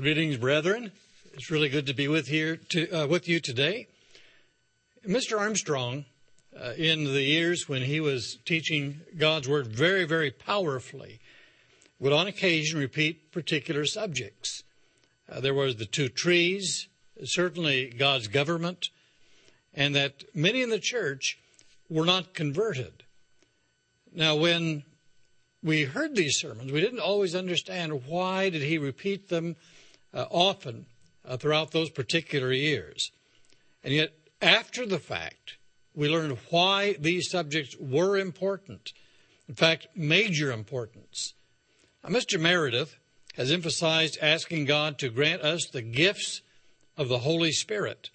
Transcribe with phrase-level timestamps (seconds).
[0.00, 0.92] Greetings, brethren.
[1.32, 3.86] It's really good to be with here to, uh, with you today.
[5.06, 5.38] Mr.
[5.38, 6.04] Armstrong,
[6.54, 11.18] uh, in the years when he was teaching God's word very, very powerfully,
[11.98, 14.64] would on occasion repeat particular subjects.
[15.30, 16.88] Uh, there was the two trees,
[17.24, 18.90] certainly God's government,
[19.72, 21.38] and that many in the church
[21.88, 23.02] were not converted.
[24.12, 24.82] Now, when
[25.62, 29.56] we heard these sermons, we didn't always understand why did he repeat them
[30.16, 30.86] uh, often
[31.24, 33.12] uh, throughout those particular years.
[33.84, 35.58] And yet, after the fact,
[35.94, 38.92] we learn why these subjects were important.
[39.48, 41.34] In fact, major importance.
[42.02, 42.40] Now, Mr.
[42.40, 42.96] Meredith
[43.34, 46.40] has emphasized asking God to grant us the gifts
[46.96, 48.08] of the Holy Spirit.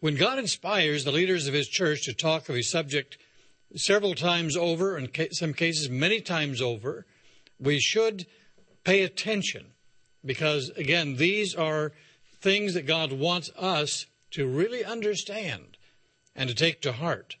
[0.00, 3.16] When God inspires the leaders of His church to talk of a subject
[3.76, 7.06] several times over, in some cases many times over,
[7.60, 8.26] we should
[8.84, 9.72] pay attention
[10.26, 11.92] because, again, these are
[12.40, 15.76] things that God wants us to really understand
[16.34, 17.36] and to take to heart.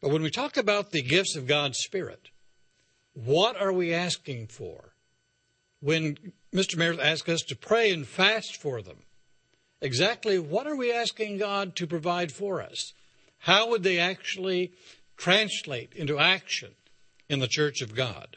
[0.00, 2.30] But when we talk about the gifts of God's Spirit,
[3.14, 4.94] what are we asking for?
[5.80, 6.16] When
[6.52, 6.76] Mr.
[6.76, 8.98] Meredith asks us to pray and fast for them,
[9.80, 12.94] exactly what are we asking God to provide for us?
[13.38, 14.72] How would they actually
[15.22, 16.70] translate into action
[17.28, 18.36] in the church of God.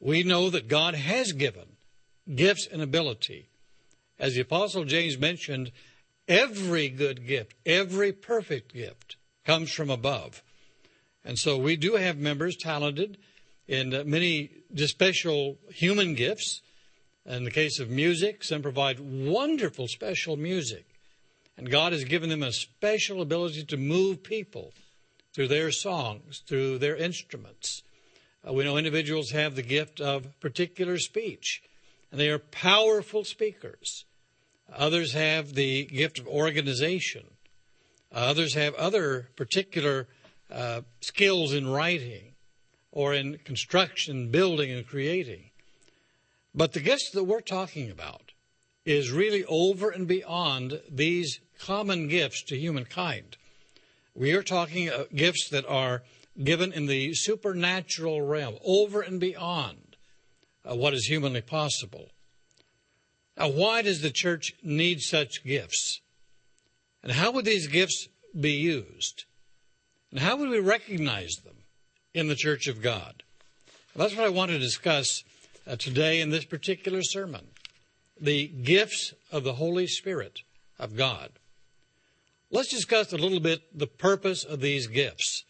[0.00, 1.77] We know that God has given
[2.34, 3.48] gifts and ability.
[4.18, 5.72] As the Apostle James mentioned,
[6.26, 10.42] every good gift, every perfect gift comes from above.
[11.24, 13.18] And so we do have members talented
[13.66, 16.62] in many special human gifts.
[17.26, 20.86] In the case of music, some provide wonderful special music.
[21.56, 24.72] And God has given them a special ability to move people
[25.34, 27.82] through their songs, through their instruments.
[28.46, 31.62] Uh, we know individuals have the gift of particular speech,
[32.10, 34.04] they are powerful speakers.
[34.74, 37.24] Others have the gift of organization.
[38.12, 40.08] Others have other particular
[40.50, 42.34] uh, skills in writing
[42.90, 45.50] or in construction, building, and creating.
[46.54, 48.32] But the gifts that we're talking about
[48.84, 53.36] is really over and beyond these common gifts to humankind.
[54.14, 56.02] We are talking uh, gifts that are
[56.42, 59.87] given in the supernatural realm, over and beyond
[60.64, 62.10] uh, what is humanly possible.
[63.36, 66.00] Now, why does the church need such gifts?
[67.02, 68.08] And how would these gifts
[68.38, 69.24] be used?
[70.10, 71.56] And how would we recognize them
[72.14, 73.22] in the church of God?
[73.94, 75.22] Well, that's what I want to discuss
[75.66, 77.46] uh, today in this particular sermon
[78.20, 80.40] the gifts of the Holy Spirit
[80.78, 81.30] of God.
[82.50, 85.44] Let's discuss a little bit the purpose of these gifts.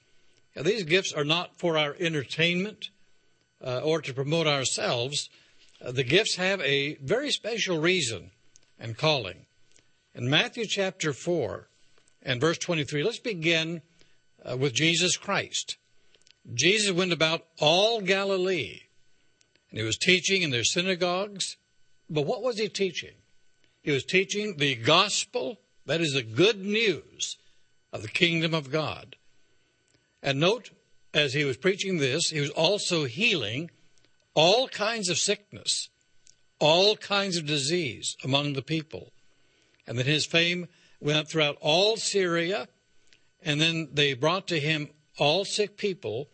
[0.54, 2.90] Now, these gifts are not for our entertainment
[3.64, 5.28] uh, or to promote ourselves.
[5.84, 8.30] Uh, the gifts have a very special reason
[8.78, 9.46] and calling.
[10.14, 11.68] In Matthew chapter 4
[12.22, 13.82] and verse 23, let's begin
[14.44, 15.76] uh, with Jesus Christ.
[16.54, 18.82] Jesus went about all Galilee
[19.70, 21.56] and he was teaching in their synagogues.
[22.08, 23.14] But what was he teaching?
[23.82, 27.36] He was teaching the gospel that is the good news
[27.92, 29.16] of the kingdom of God.
[30.22, 30.70] And note,
[31.14, 33.70] as he was preaching this, he was also healing
[34.34, 35.88] all kinds of sickness,
[36.58, 39.12] all kinds of disease among the people.
[39.86, 40.68] And then his fame
[41.00, 42.68] went throughout all Syria,
[43.42, 46.28] and then they brought to him all sick people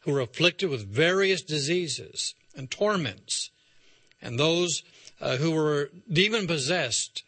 [0.00, 3.50] who were afflicted with various diseases and torments,
[4.20, 4.82] and those
[5.20, 7.24] uh, who were demon possessed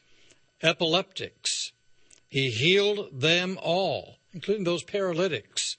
[0.63, 1.73] epileptics.
[2.29, 5.77] He healed them all, including those paralytics.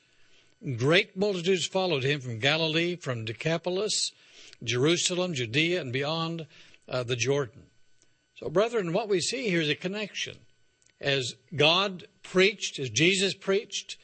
[0.77, 4.11] Great multitudes followed him from Galilee, from Decapolis,
[4.63, 6.45] Jerusalem, Judea, and beyond
[6.87, 7.63] uh, the Jordan.
[8.35, 10.37] So, brethren, what we see here is a connection.
[10.99, 13.97] As God preached, as Jesus preached,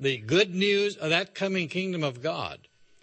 [0.00, 2.60] the good news of that coming kingdom of God,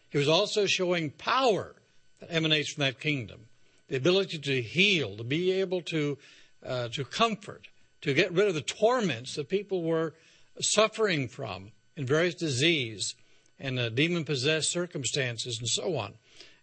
[0.10, 1.76] he was also showing power
[2.20, 3.48] that emanates from that kingdom
[3.88, 6.18] the ability to heal, to be able to
[6.66, 7.68] uh, to comfort,
[8.02, 10.16] to get rid of the torments that people were
[10.60, 13.16] suffering from in various disease
[13.60, 16.14] and uh, demon possessed circumstances and so on.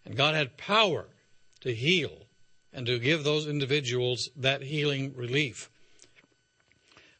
[0.05, 1.07] And God had power
[1.61, 2.27] to heal
[2.71, 5.69] and to give those individuals that healing relief.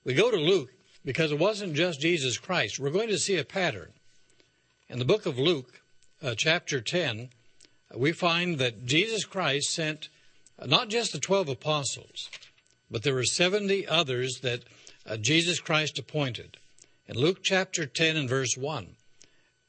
[0.03, 0.73] We go to Luke
[1.05, 2.79] because it wasn't just Jesus Christ.
[2.79, 3.93] We're going to see a pattern.
[4.89, 5.81] In the book of Luke,
[6.21, 7.29] uh, chapter 10,
[7.95, 10.09] we find that Jesus Christ sent
[10.65, 12.29] not just the 12 apostles,
[12.89, 14.63] but there were 70 others that
[15.05, 16.57] uh, Jesus Christ appointed.
[17.07, 18.95] In Luke chapter 10 and verse 1,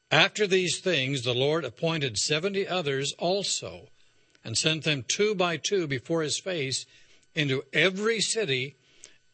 [0.09, 3.87] after these things, the Lord appointed 70 others also
[4.43, 6.85] and sent them two by two before his face
[7.33, 8.75] into every city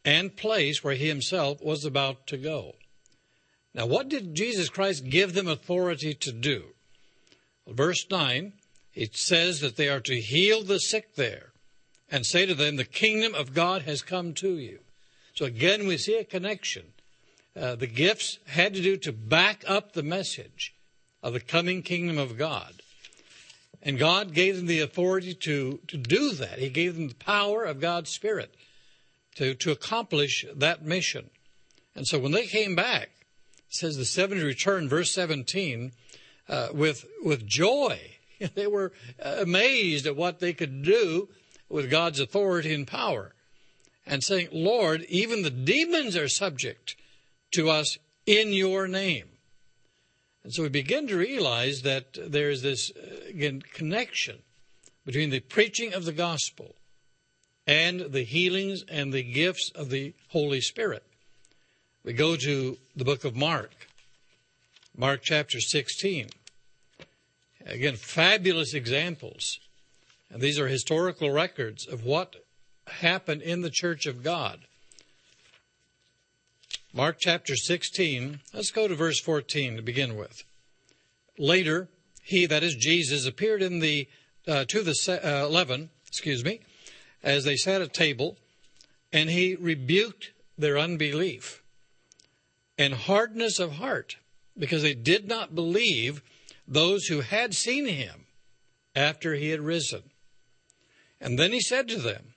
[0.04, 2.74] and place where he himself was about to go.
[3.74, 6.74] Now, what did Jesus Christ give them authority to do?
[7.68, 8.54] Verse 9,
[8.96, 11.52] it says that they are to heal the sick there
[12.10, 14.80] and say to them, The kingdom of God has come to you.
[15.36, 16.94] So again, we see a connection.
[17.56, 20.74] Uh, the gifts had to do to back up the message
[21.22, 22.82] of the coming kingdom of God.
[23.84, 26.60] And God gave them the authority to, to do that.
[26.60, 28.56] He gave them the power of God's Spirit
[29.36, 31.30] to, to accomplish that mission.
[31.96, 33.10] And so when they came back,
[33.70, 35.92] says the 70 returned, verse 17,
[36.48, 38.00] uh, with, with joy.
[38.56, 41.30] they were amazed at what they could do
[41.70, 43.34] with God's authority and power.
[44.06, 46.96] And saying, Lord, even the demons are subject
[47.52, 49.28] to us in your name.
[50.44, 54.40] And so we begin to realize that there is this, uh, again, connection
[55.06, 56.76] between the preaching of the gospel
[57.68, 61.04] and the healings and the gifts of the Holy Spirit.
[62.04, 63.72] We go to the book of Mark,
[64.98, 66.30] Mark chapter 16.
[67.66, 69.60] Again, fabulous examples.
[70.32, 72.38] And these are historical records of what
[72.88, 74.62] happened in the church of God.
[76.94, 80.44] Mark chapter 16, let's go to verse 14 to begin with.
[81.38, 81.88] Later,
[82.22, 84.10] he, that is Jesus, appeared in the,
[84.46, 86.60] uh, to the uh, eleven, excuse me,
[87.24, 88.36] as they sat at table,
[89.14, 91.64] and he rebuked their unbelief
[92.78, 94.18] and hardness of heart,
[94.60, 96.22] because they did not believe
[96.68, 98.26] those who had seen him
[98.98, 100.04] after he had risen.
[101.22, 102.34] And then he said to them,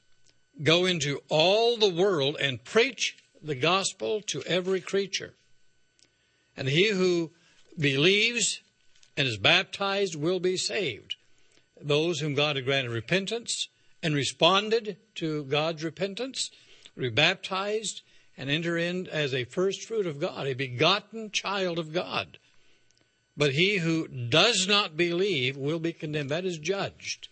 [0.62, 5.34] Go into all the world and preach the gospel to every creature.
[6.56, 7.30] And he who
[7.78, 8.60] believes
[9.16, 11.16] and is baptized will be saved.
[11.80, 13.68] Those whom God had granted repentance
[14.02, 16.50] and responded to God's repentance
[16.96, 18.02] rebaptized,
[18.36, 22.38] and enter in as a first fruit of God, a begotten child of God.
[23.36, 26.30] But he who does not believe will be condemned.
[26.30, 27.28] That is judged.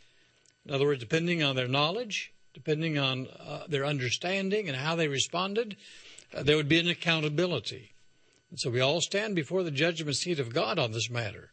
[0.67, 5.09] In other words, depending on their knowledge, depending on uh, their understanding and how they
[5.09, 5.77] responded,
[6.41, 7.93] there would be an accountability.
[8.51, 11.53] And so we all stand before the judgment seat of God on this matter.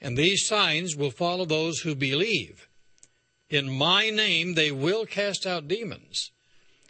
[0.00, 2.68] And these signs will follow those who believe.
[3.50, 6.30] In my name they will cast out demons,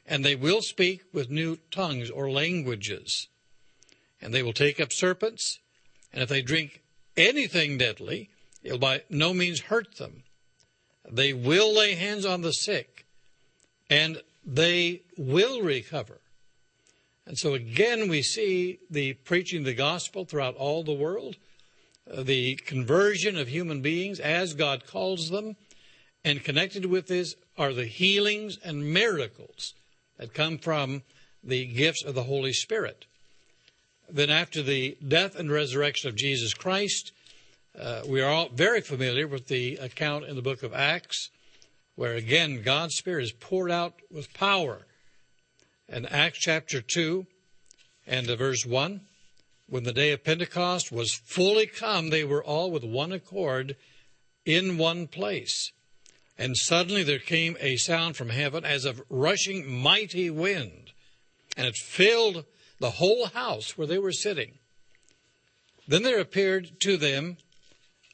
[0.06, 3.28] and they will speak with new tongues or languages.
[4.20, 5.58] And they will take up serpents,
[6.12, 6.82] and if they drink
[7.16, 8.28] anything deadly,
[8.62, 10.22] it will by no means hurt them.
[11.10, 13.06] They will lay hands on the sick,
[13.88, 16.20] and they will recover.
[17.26, 21.37] And so again, we see the preaching of the gospel throughout all the world,
[22.11, 25.56] uh, the conversion of human beings as God calls them,
[26.25, 29.75] and connected with this are the healings and miracles
[30.19, 31.02] that come from
[31.43, 33.06] the gifts of the Holy Spirit.
[34.08, 37.12] Then, after the death and resurrection of Jesus Christ,
[37.78, 41.30] uh, we are all very familiar with the account in the book of Acts,
[41.95, 44.87] where again God's Spirit is poured out with power
[45.90, 47.26] in Acts chapter 2
[48.06, 49.00] and verse 1.
[49.68, 53.76] When the day of Pentecost was fully come, they were all with one accord
[54.44, 55.73] in one place.
[56.38, 60.92] And suddenly there came a sound from heaven as of rushing mighty wind,
[61.56, 62.44] and it filled
[62.78, 64.54] the whole house where they were sitting.
[65.87, 67.37] Then there appeared to them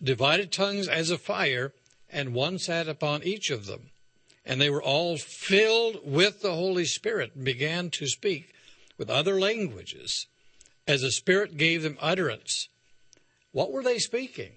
[0.02, 1.72] divided tongues as of fire,
[2.10, 3.90] and one sat upon each of them.
[4.46, 8.54] And they were all filled with the Holy Spirit and began to speak
[8.96, 10.28] with other languages
[10.86, 12.68] as the Spirit gave them utterance.
[13.50, 14.52] What were they speaking?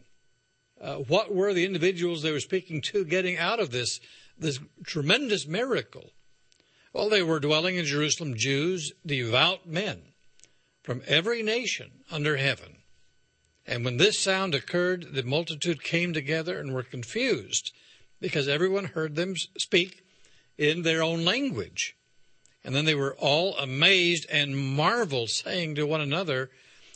[0.79, 3.99] Uh, what were the individuals they were speaking to getting out of this,
[4.37, 6.11] this tremendous miracle?
[6.93, 10.03] Well, they were dwelling in Jerusalem Jews, devout men
[10.83, 12.77] from every nation under heaven.
[13.65, 17.71] And when this sound occurred, the multitude came together and were confused
[18.19, 20.03] because everyone heard them speak
[20.57, 21.95] in their own language.
[22.63, 26.51] And then they were all amazed and marveled, saying to one another,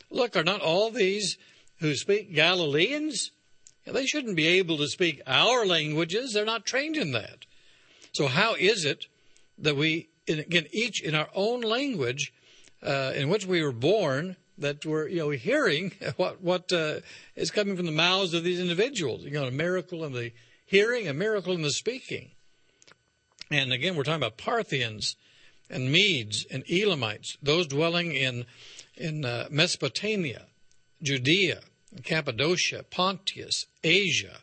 [0.10, 1.38] Look, are not all these
[1.80, 3.32] who speak Galileans?
[3.86, 6.34] They shouldn't be able to speak our languages.
[6.34, 7.46] They're not trained in that.
[8.12, 9.08] So, how is it
[9.58, 12.32] that we, again, each in our own language
[12.84, 17.00] uh, in which we were born, that we're you know hearing what what uh,
[17.36, 19.24] is coming from the mouths of these individuals?
[19.24, 20.32] You know, a miracle in the
[20.74, 22.32] hearing, a miracle in the speaking.
[23.52, 25.16] And again, we're talking about Parthians
[25.70, 28.48] and Medes and Elamites, those dwelling in,
[28.96, 30.48] in uh, Mesopotamia,
[31.04, 31.60] Judea,
[32.04, 34.40] Cappadocia, Pontus, Asia,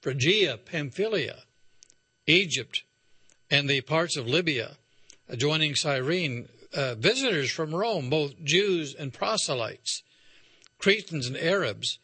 [0.00, 1.42] Phrygia, Pamphylia,
[2.26, 2.82] Egypt,
[3.50, 4.78] and the parts of Libya
[5.28, 10.02] adjoining Cyrene, uh, visitors from Rome, both Jews and proselytes,
[10.78, 11.98] Cretans and Arabs.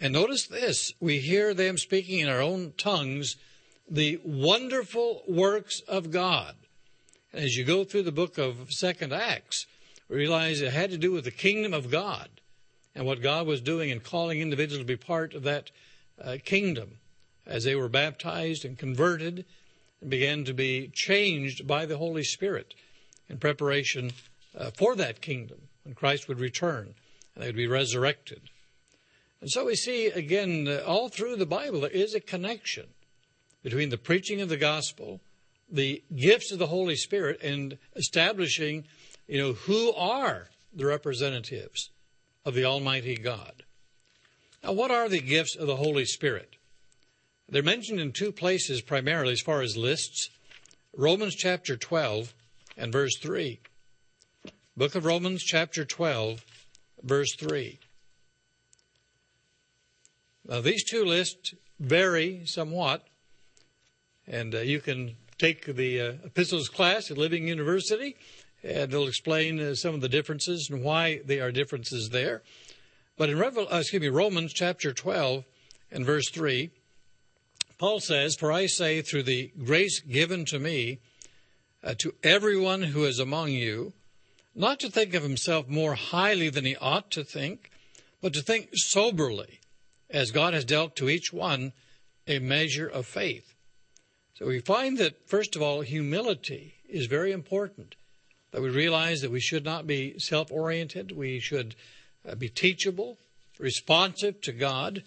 [0.00, 3.36] And notice this we hear them speaking in our own tongues
[3.88, 6.54] the wonderful works of God.
[7.32, 9.66] And as you go through the book of Second Acts,
[10.08, 12.28] realize it had to do with the kingdom of God
[12.94, 15.70] and what God was doing and calling individuals to be part of that
[16.22, 16.98] uh, kingdom
[17.46, 19.44] as they were baptized and converted
[20.00, 22.74] and began to be changed by the Holy Spirit
[23.28, 24.12] in preparation
[24.56, 26.94] uh, for that kingdom when Christ would return
[27.34, 28.40] and they would be resurrected.
[29.40, 32.86] And so we see again uh, all through the Bible there is a connection
[33.62, 35.20] between the preaching of the gospel,
[35.70, 38.84] the gifts of the Holy Spirit, and establishing,
[39.26, 41.90] you know, who are the representatives
[42.44, 43.64] of the Almighty God.
[44.62, 46.56] Now, what are the gifts of the Holy Spirit?
[47.48, 50.30] They're mentioned in two places primarily as far as lists
[50.96, 52.34] Romans chapter 12
[52.76, 53.60] and verse 3.
[54.76, 56.44] Book of Romans chapter 12,
[57.02, 57.78] verse 3.
[60.50, 63.06] Now, these two lists vary somewhat,
[64.26, 68.16] and uh, you can take the uh, epistles class at Living University
[68.62, 72.42] and they'll explain uh, some of the differences and why there are differences there.
[73.16, 75.44] But in Revel- uh, excuse me, Romans chapter 12
[75.90, 76.70] and verse 3,
[77.78, 80.98] Paul says, For I say, through the grace given to me,
[81.82, 83.94] uh, to everyone who is among you,
[84.54, 87.70] not to think of himself more highly than he ought to think,
[88.20, 89.59] but to think soberly,
[90.10, 91.72] as God has dealt to each one
[92.26, 93.54] a measure of faith.
[94.34, 97.94] So we find that, first of all, humility is very important
[98.52, 101.12] that we realize that we should not be self oriented.
[101.12, 101.76] We should
[102.28, 103.18] uh, be teachable,
[103.58, 105.04] responsive to God.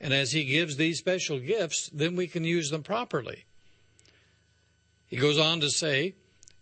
[0.00, 3.44] And as He gives these special gifts, then we can use them properly.
[5.06, 6.14] He goes on to say,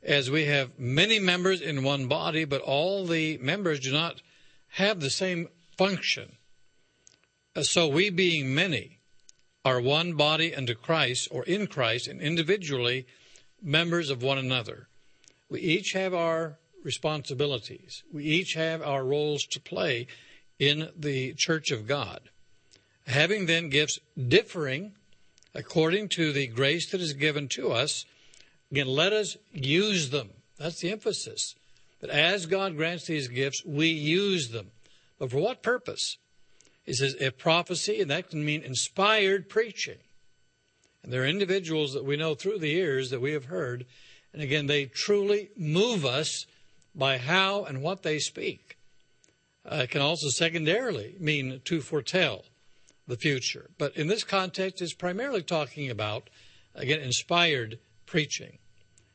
[0.03, 4.21] as we have many members in one body, but all the members do not
[4.71, 6.37] have the same function.
[7.63, 8.99] So we, being many,
[9.65, 13.07] are one body unto Christ, or in Christ, and individually
[13.63, 14.89] members of one another.
[15.49, 18.03] We each have our responsibilities.
[18.13, 20.07] We each have our roles to play
[20.59, 22.21] in the church of God.
[23.07, 24.93] Having then gifts differing
[25.55, 28.05] according to the grace that is given to us,
[28.71, 30.31] again, let us use them.
[30.59, 31.55] That's the emphasis.
[32.01, 34.73] That as God grants these gifts, we use them.
[35.19, 36.19] But for what purpose?
[36.87, 39.99] It says a prophecy, and that can mean inspired preaching.
[41.03, 43.87] And there are individuals that we know through the years that we have heard
[44.35, 46.45] and again, they truly move us
[46.95, 48.77] by how and what they speak.
[49.65, 52.45] Uh, it can also secondarily mean to foretell
[53.07, 53.71] the future.
[53.79, 56.29] But in this context, it's primarily talking about,
[56.75, 58.59] again, inspired preaching.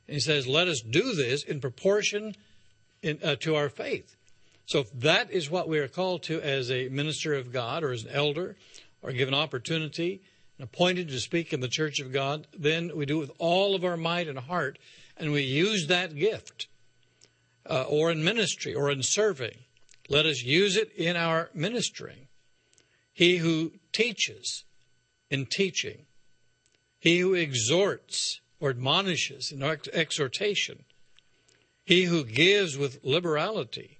[0.07, 2.35] And he says, let us do this in proportion
[3.03, 4.15] in, uh, to our faith.
[4.69, 7.91] So if that is what we are called to as a minister of God or
[7.91, 8.55] as an elder
[9.01, 10.21] or given opportunity
[10.59, 13.73] and appointed to speak in the church of God, then we do it with all
[13.73, 14.77] of our might and heart
[15.17, 16.67] and we use that gift,
[17.67, 19.55] uh, or in ministry or in serving,
[20.07, 22.27] let us use it in our ministering.
[23.11, 24.65] He who teaches
[25.31, 26.05] in teaching,
[26.99, 30.85] he who exhorts or admonishes in exhortation,
[31.85, 33.98] he who gives with liberality,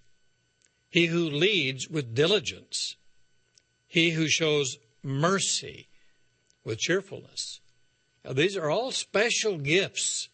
[0.90, 2.96] he who leads with diligence,
[3.88, 5.88] he who shows mercy
[6.64, 7.62] with cheerfulness.
[8.26, 10.30] Now, these are all special gifts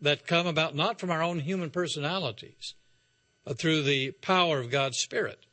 [0.00, 2.74] that come about not from our own human personalities,
[3.44, 5.46] but through the power of God's Spirit.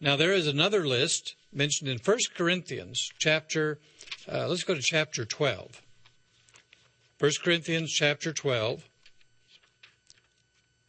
[0.00, 3.80] Now, there is another list mentioned in 1 Corinthians chapter,
[4.30, 5.82] uh, let's go to chapter 12.
[7.18, 8.87] 1 Corinthians chapter 12.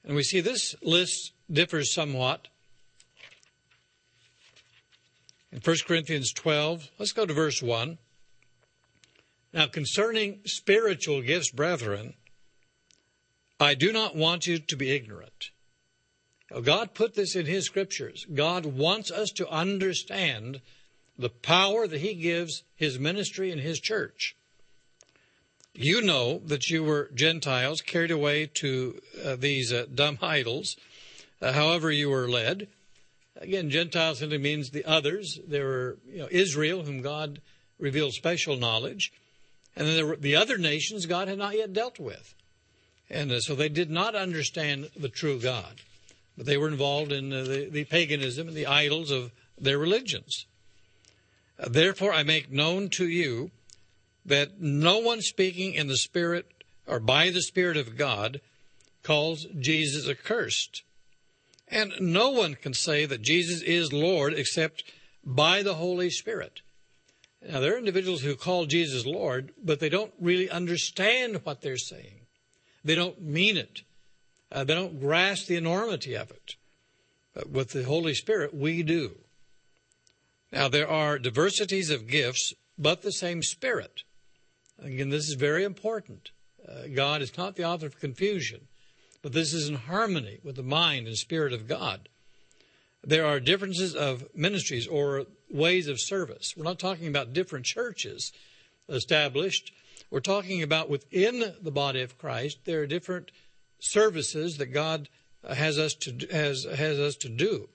[0.09, 2.47] And we see this list differs somewhat.
[5.51, 7.99] In 1 Corinthians 12, let's go to verse 1.
[9.53, 12.15] Now, concerning spiritual gifts, brethren,
[13.59, 15.51] I do not want you to be ignorant.
[16.63, 18.25] God put this in His scriptures.
[18.33, 20.61] God wants us to understand
[21.19, 24.35] the power that He gives His ministry and His church.
[25.81, 30.75] You know that you were Gentiles carried away to uh, these uh, dumb idols,
[31.41, 32.67] uh, however you were led.
[33.37, 35.39] Again, Gentiles simply means the others.
[35.47, 37.39] There were you know, Israel, whom God
[37.79, 39.13] revealed special knowledge,
[39.73, 42.35] and then there were the other nations God had not yet dealt with.
[43.09, 45.75] And uh, so they did not understand the true God,
[46.35, 50.45] but they were involved in uh, the, the paganism and the idols of their religions.
[51.57, 53.51] Therefore, I make known to you
[54.25, 56.45] that no one speaking in the Spirit
[56.87, 58.41] or by the Spirit of God
[59.03, 60.83] calls Jesus accursed.
[61.67, 64.83] And no one can say that Jesus is Lord except
[65.23, 66.61] by the Holy Spirit.
[67.47, 71.77] Now, there are individuals who call Jesus Lord, but they don't really understand what they're
[71.77, 72.21] saying.
[72.83, 73.81] They don't mean it.
[74.51, 76.55] Uh, they don't grasp the enormity of it.
[77.33, 79.15] But with the Holy Spirit, we do.
[80.51, 84.01] Now, there are diversities of gifts, but the same Spirit.
[84.81, 86.31] Again, this is very important.
[86.67, 88.67] Uh, God is not the author of confusion,
[89.21, 92.09] but this is in harmony with the mind and spirit of God.
[93.03, 96.53] There are differences of ministries or ways of service.
[96.55, 98.31] We're not talking about different churches
[98.87, 99.71] established.
[100.11, 103.31] We're talking about within the body of Christ, there are different
[103.79, 105.07] services that God
[105.47, 107.69] has us to has has us to do.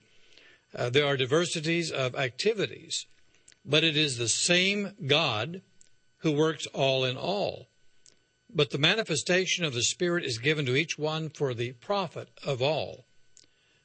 [0.75, 3.05] Uh, there are diversities of activities,
[3.65, 5.61] but it is the same God
[6.17, 7.67] who works all in all.
[8.49, 12.61] But the manifestation of the Spirit is given to each one for the profit of
[12.61, 13.05] all.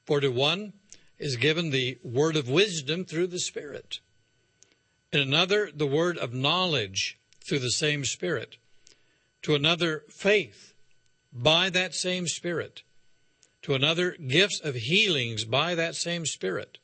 [0.05, 0.73] For to one
[1.19, 4.01] is given the word of wisdom through the Spirit,
[5.13, 8.57] and another the word of knowledge through the same Spirit,
[9.43, 10.75] to another faith
[11.33, 12.83] by that same Spirit
[13.63, 16.79] to another gifts of healings by that same Spirit,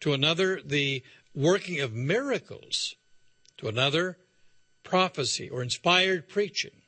[0.00, 1.02] to another the
[1.34, 2.94] working of miracles,
[3.58, 4.18] to another
[4.82, 6.82] prophecy or inspired preaching,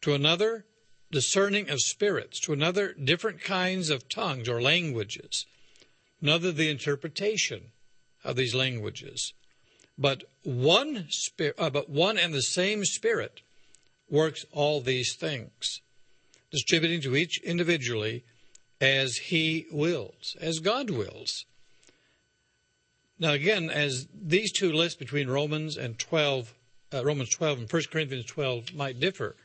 [0.00, 0.64] to another
[1.10, 5.46] discerning of spirits, to another different kinds of tongues or languages,
[6.20, 7.72] another the interpretation
[8.24, 9.32] of these languages.
[9.98, 13.42] But one spirit, uh, but one and the same Spirit
[14.08, 15.80] works all these things
[16.50, 18.24] distributing to each individually
[18.80, 21.46] as he wills, as God wills.
[23.18, 26.52] Now, again, as these two lists between Romans and 12,
[26.92, 29.36] uh, Romans 12 and 1 Corinthians 12 might differ,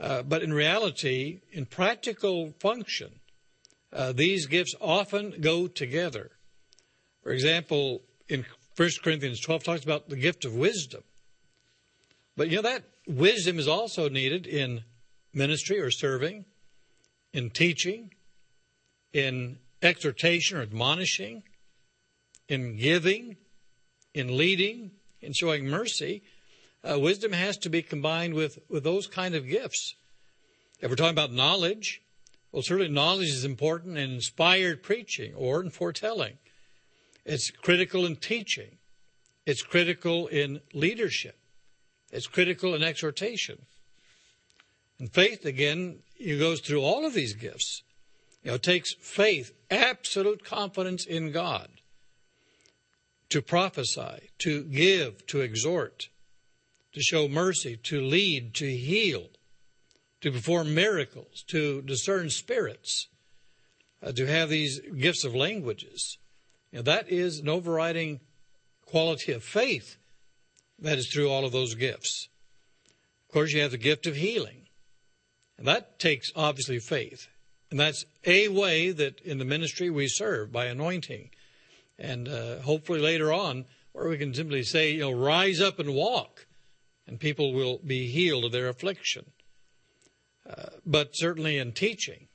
[0.00, 3.10] uh, but in reality, in practical function,
[3.92, 6.30] uh, these gifts often go together.
[7.22, 8.44] For example, in
[8.76, 11.02] 1 Corinthians 12 talks about the gift of wisdom.
[12.36, 14.84] But you know that wisdom is also needed in
[15.34, 16.44] ministry or serving,
[17.32, 18.12] in teaching,
[19.12, 21.42] in exhortation or admonishing,
[22.48, 23.36] in giving,
[24.14, 26.22] in leading, in showing mercy,
[26.84, 29.94] uh, wisdom has to be combined with, with those kind of gifts.
[30.80, 32.02] If we're talking about knowledge,
[32.52, 36.38] well, certainly knowledge is important in inspired preaching or in foretelling.
[37.24, 38.78] It's critical in teaching.
[39.44, 41.36] It's critical in leadership.
[42.10, 43.66] It's critical in exhortation.
[44.98, 47.82] And faith, again, it goes through all of these gifts.
[48.42, 51.68] You know, it takes faith, absolute confidence in God,
[53.28, 56.08] to prophesy, to give, to exhort,
[56.98, 59.28] to show mercy, to lead, to heal,
[60.20, 63.08] to perform miracles, to discern spirits,
[64.02, 66.18] uh, to have these gifts of languages.
[66.72, 68.20] Know, that is an overriding
[68.84, 69.96] quality of faith
[70.78, 72.28] that is through all of those gifts.
[73.28, 74.68] Of course, you have the gift of healing.
[75.56, 77.28] And that takes obviously faith.
[77.70, 81.30] And that's a way that in the ministry we serve by anointing.
[81.98, 85.94] And uh, hopefully later on, where we can simply say, you know, rise up and
[85.94, 86.46] walk,
[87.08, 89.32] and people will be healed of their affliction.
[90.48, 92.28] Uh, but certainly in teaching,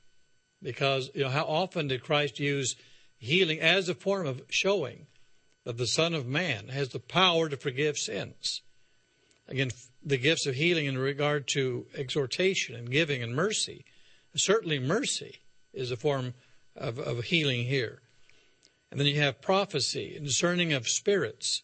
[0.60, 2.74] because, you know, how often did Christ use
[3.16, 5.06] healing as a form of showing
[5.64, 8.62] that the Son of Man has the power to forgive sins?
[9.48, 9.70] Again,
[10.02, 13.84] the gifts of healing in regard to exhortation and giving and mercy.
[14.34, 15.38] Certainly, mercy
[15.72, 16.34] is a form
[16.76, 18.00] of, of healing here.
[18.90, 21.62] And then you have prophecy and discerning of spirits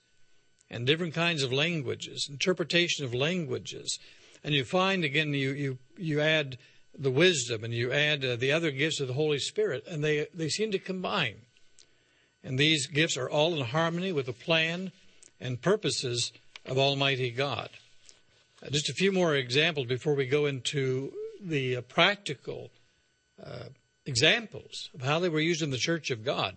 [0.70, 3.98] and different kinds of languages, interpretation of languages.
[4.44, 6.58] And you find, again, you, you, you add
[6.96, 10.26] the wisdom and you add uh, the other gifts of the Holy Spirit, and they,
[10.32, 11.42] they seem to combine.
[12.42, 14.92] And these gifts are all in harmony with the plan
[15.40, 16.32] and purposes
[16.64, 17.70] of Almighty God.
[18.62, 22.70] Uh, just a few more examples before we go into the uh, practical
[23.44, 23.64] uh,
[24.06, 26.56] examples of how they were used in the church of God.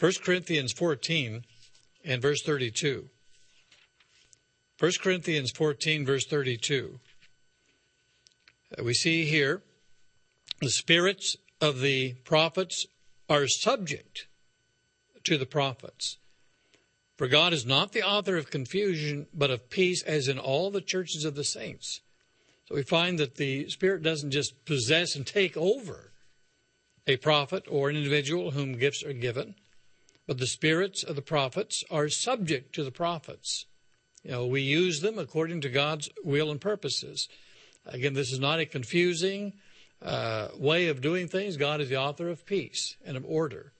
[0.00, 1.44] 1 Corinthians 14
[2.04, 3.08] and verse 32.
[4.78, 7.00] 1 Corinthians 14, verse 32.
[8.78, 9.62] Uh, we see here
[10.60, 12.86] the spirits of the prophets
[13.28, 14.28] are subject
[15.24, 16.18] to the prophets.
[17.16, 20.80] For God is not the author of confusion, but of peace, as in all the
[20.80, 22.00] churches of the saints.
[22.66, 26.12] So we find that the Spirit doesn't just possess and take over
[27.08, 29.56] a prophet or an individual whom gifts are given,
[30.28, 33.66] but the spirits of the prophets are subject to the prophets.
[34.22, 37.28] You know, we use them according to God's will and purposes.
[37.86, 39.54] Again, this is not a confusing
[40.02, 41.56] uh, way of doing things.
[41.56, 43.72] God is the author of peace and of order.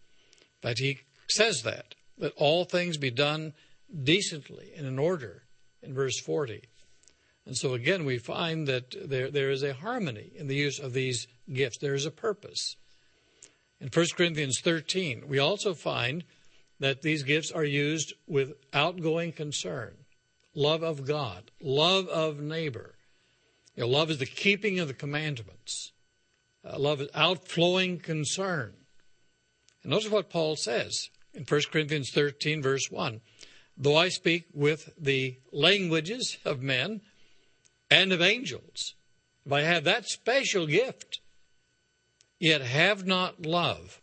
[0.60, 3.52] But He says that, that all things be done
[4.02, 5.42] decently and in order
[5.82, 6.62] in verse 40.
[7.46, 10.92] And so again, we find that there, there is a harmony in the use of
[10.92, 11.78] these gifts.
[11.78, 12.76] There is a purpose.
[13.80, 16.24] In 1 Corinthians 13, we also find
[16.80, 19.94] that these gifts are used with outgoing concern,
[20.58, 22.96] love of God, love of neighbor.
[23.76, 25.92] You know, love is the keeping of the commandments.
[26.64, 28.74] Uh, love is outflowing concern.
[29.82, 33.20] And notice what Paul says in 1 Corinthians 13, verse 1.
[33.76, 37.02] Though I speak with the languages of men
[37.88, 38.94] and of angels,
[39.46, 41.20] if I have that special gift,
[42.40, 44.00] yet have not love,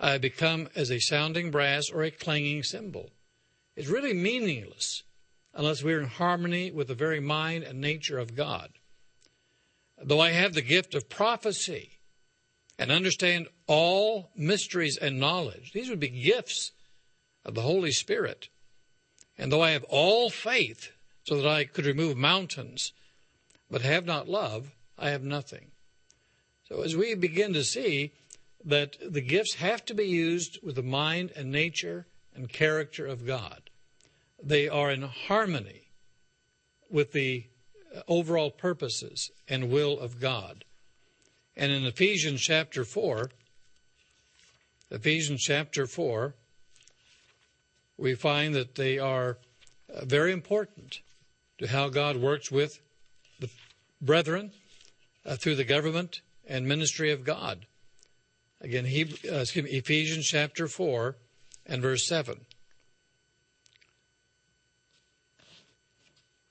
[0.00, 3.10] I become as a sounding brass or a clanging cymbal.
[3.76, 5.02] It's really meaningless
[5.54, 8.70] unless we're in harmony with the very mind and nature of God.
[10.02, 11.98] Though I have the gift of prophecy
[12.78, 16.72] and understand all mysteries and knowledge, these would be gifts
[17.44, 18.48] of the Holy Spirit.
[19.38, 20.90] And though I have all faith
[21.24, 22.92] so that I could remove mountains,
[23.70, 25.70] but have not love, I have nothing.
[26.68, 28.12] So as we begin to see
[28.64, 33.26] that the gifts have to be used with the mind and nature and character of
[33.26, 33.70] God,
[34.42, 35.82] they are in harmony
[36.90, 37.46] with the
[38.08, 40.64] overall purposes and will of God.
[41.56, 43.30] And in Ephesians chapter 4,
[44.90, 46.34] Ephesians chapter 4,
[47.96, 49.38] we find that they are
[49.92, 51.00] uh, very important
[51.58, 52.80] to how God works with
[53.38, 53.50] the
[54.00, 54.52] brethren
[55.24, 57.66] uh, through the government and ministry of God.
[58.60, 61.16] Again, he, uh, me, Ephesians chapter 4
[61.66, 62.46] and verse 7.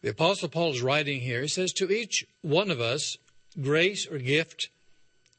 [0.02, 1.42] The Apostle Paul is writing here.
[1.42, 3.18] He says, To each one of us,
[3.60, 4.70] grace or gift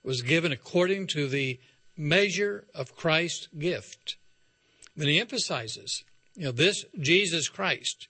[0.04, 1.58] was given according to the
[1.96, 4.16] measure of Christ's gift.
[4.96, 6.04] Then he emphasizes,
[6.36, 8.08] you know, this Jesus Christ,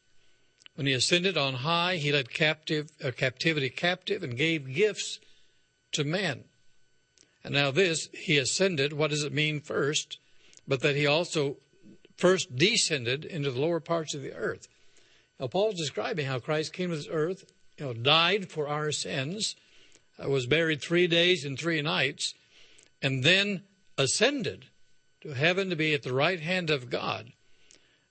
[0.75, 5.21] when he ascended on high, he led captive, uh, captivity captive and gave gifts
[5.93, 6.45] to men.
[7.45, 10.19] And now this, he ascended, what does it mean first?
[10.67, 11.57] But that he also
[12.17, 14.69] first descended into the lower parts of the earth.
[15.39, 17.45] Now Paul's describing how Christ came to this earth,
[17.79, 19.57] you know, died for our sins,
[20.23, 22.35] uh, was buried three days and three nights,
[23.01, 23.63] and then
[23.99, 24.67] ascended
[25.23, 27.33] to heaven to be at the right hand of God.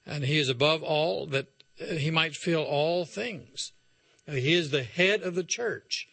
[0.06, 1.48] And he is above all that
[1.80, 3.72] uh, he might fill all things.
[4.28, 6.08] He is the head of the church.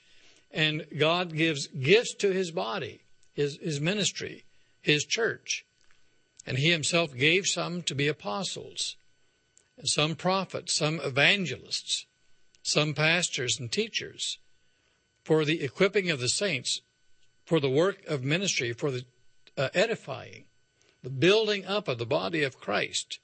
[0.51, 3.01] And God gives gifts to his body,
[3.35, 4.44] his, his ministry,
[4.81, 5.64] his church.
[6.47, 8.97] And he himself gave some to be apostles,
[9.85, 12.07] some prophets, some evangelists,
[12.62, 14.38] some pastors and teachers
[15.25, 16.81] for the equipping of the saints,
[17.45, 19.05] for the work of ministry, for the
[19.57, 20.45] uh, edifying,
[21.03, 23.19] the building up of the body of Christ,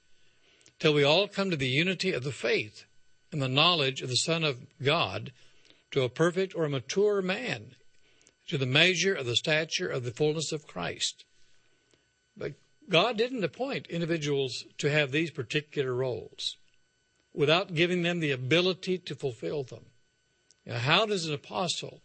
[0.79, 2.85] till we all come to the unity of the faith
[3.31, 5.31] and the knowledge of the Son of God
[5.91, 7.75] to a perfect or a mature man,
[8.47, 11.25] to the measure of the stature of the fullness of Christ.
[12.37, 12.53] But
[12.89, 16.57] God didn't appoint individuals to have these particular roles
[17.33, 19.85] without giving them the ability to fulfill them.
[20.65, 22.01] Now, how does an apostle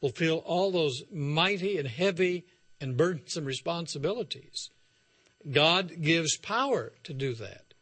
[0.00, 2.44] fulfill all those mighty and heavy
[2.80, 4.70] and burdensome responsibilities?
[5.50, 7.74] God gives power to do that.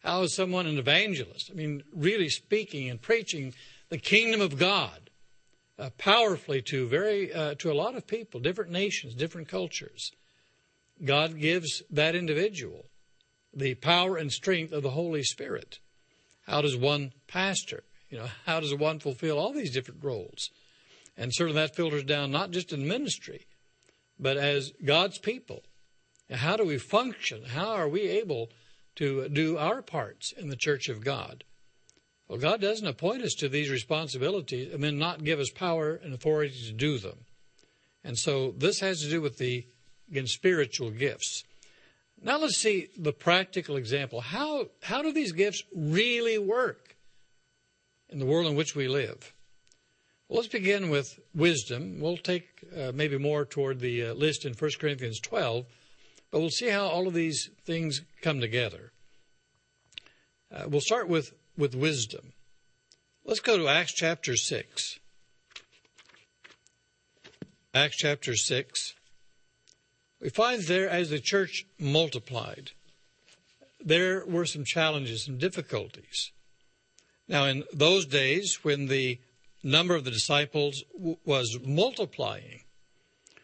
[0.00, 1.50] How is someone an evangelist?
[1.50, 3.54] I mean, really speaking and preaching
[3.88, 5.10] the kingdom of God
[5.78, 10.12] uh, powerfully to very uh, to a lot of people, different nations, different cultures.
[11.02, 12.84] God gives that individual
[13.52, 15.78] the power and strength of the Holy Spirit.
[16.46, 17.84] How does one pastor?
[18.10, 20.50] You know, how does one fulfill all these different roles?
[21.16, 23.46] And certainly that filters down not just in ministry,
[24.18, 25.62] but as God's people.
[26.30, 27.44] How do we function?
[27.44, 28.50] How are we able
[28.96, 31.44] to do our parts in the church of God?
[32.28, 36.14] Well, God doesn't appoint us to these responsibilities and then not give us power and
[36.14, 37.26] authority to do them.
[38.02, 39.66] And so this has to do with the,
[40.14, 41.42] again, spiritual gifts.
[42.22, 44.20] Now let's see the practical example.
[44.20, 46.94] How, how do these gifts really work
[48.08, 49.34] in the world in which we live?
[50.28, 51.98] Well, let's begin with wisdom.
[52.00, 52.46] We'll take
[52.76, 55.66] uh, maybe more toward the uh, list in 1 Corinthians 12,
[56.30, 58.92] but we'll see how all of these things come together.
[60.54, 62.32] Uh, we'll start with with wisdom.
[63.24, 64.98] Let's go to Acts chapter 6.
[67.74, 68.94] Acts chapter 6.
[70.24, 72.70] We find there as the church multiplied,
[73.78, 76.32] there were some challenges and difficulties.
[77.28, 79.20] Now, in those days, when the
[79.62, 82.60] number of the disciples w- was multiplying,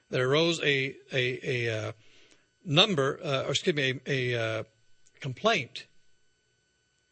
[0.08, 1.92] there arose a a, a uh,
[2.64, 4.62] number, uh, or excuse me, a, a uh,
[5.20, 5.84] complaint,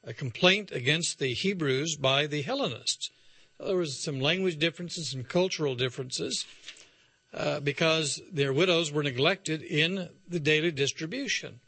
[0.02, 3.11] a complaint against the Hebrews by the Hellenists.
[3.61, 6.46] There was some language differences, some cultural differences,
[7.35, 11.61] uh, because their widows were neglected in the daily distribution.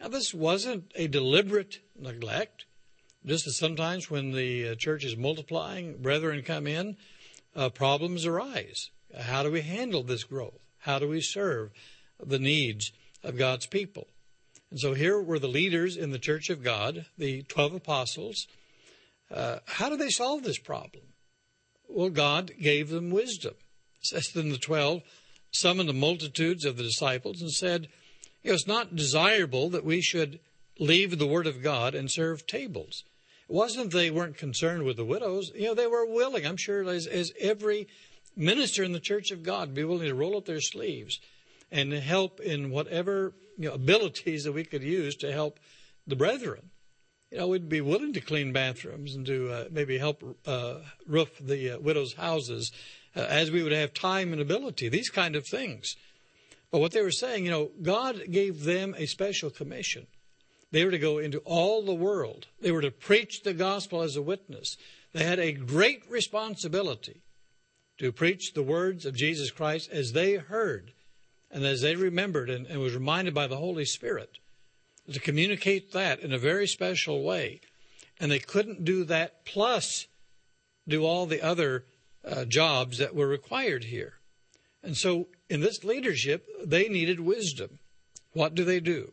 [0.00, 2.66] Now, this wasn't a deliberate neglect.
[3.24, 6.96] Just as sometimes when the uh, church is multiplying, brethren come in,
[7.56, 8.90] uh, problems arise.
[9.18, 10.60] How do we handle this growth?
[10.80, 11.70] How do we serve
[12.22, 12.92] the needs
[13.22, 14.08] of God's people?
[14.70, 18.46] And so here were the leaders in the church of God, the 12 apostles.
[19.30, 21.04] Uh, how do they solve this problem?
[21.88, 23.54] Well, God gave them wisdom.
[24.04, 25.02] It says then the 12
[25.50, 27.88] summoned the multitudes of the disciples and said,
[28.42, 30.40] It was not desirable that we should
[30.78, 33.04] leave the Word of God and serve tables.
[33.48, 35.52] It wasn't they weren't concerned with the widows.
[35.54, 36.46] You know, they were willing.
[36.46, 37.88] I'm sure as, as every
[38.36, 41.20] minister in the church of God be willing to roll up their sleeves
[41.70, 45.58] and help in whatever you know, abilities that we could use to help
[46.06, 46.70] the brethren.
[47.30, 51.30] You know, we'd be willing to clean bathrooms and to uh, maybe help uh, roof
[51.40, 52.70] the uh, widows' houses
[53.16, 54.88] uh, as we would have time and ability.
[54.88, 55.96] These kind of things.
[56.70, 60.06] But what they were saying, you know, God gave them a special commission.
[60.72, 62.48] They were to go into all the world.
[62.60, 64.76] They were to preach the gospel as a witness.
[65.12, 67.20] They had a great responsibility
[67.98, 70.92] to preach the words of Jesus Christ as they heard
[71.50, 74.38] and as they remembered and, and was reminded by the Holy Spirit
[75.12, 77.60] to communicate that in a very special way.
[78.18, 80.08] And they couldn't do that plus
[80.88, 81.84] do all the other
[82.26, 84.14] uh, jobs that were required here.
[84.82, 87.78] And so in this leadership, they needed wisdom.
[88.32, 89.12] What do they do?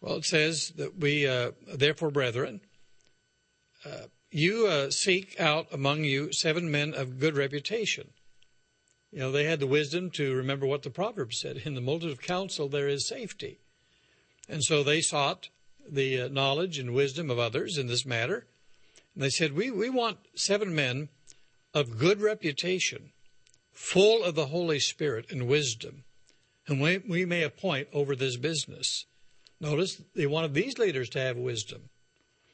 [0.00, 2.60] Well, it says that we, uh, therefore, brethren,
[3.84, 8.10] uh, you uh, seek out among you seven men of good reputation.
[9.12, 12.12] You know, they had the wisdom to remember what the proverb said in the multitude
[12.12, 13.60] of counsel there is safety.
[14.48, 15.50] And so they sought
[15.88, 18.46] the uh, knowledge and wisdom of others in this matter.
[19.14, 21.08] And they said, we, we want seven men
[21.74, 23.10] of good reputation
[23.72, 26.04] full of the Holy Spirit and wisdom,
[26.66, 29.06] whom we, we may appoint over this business.
[29.60, 31.90] Notice they wanted these leaders to have wisdom.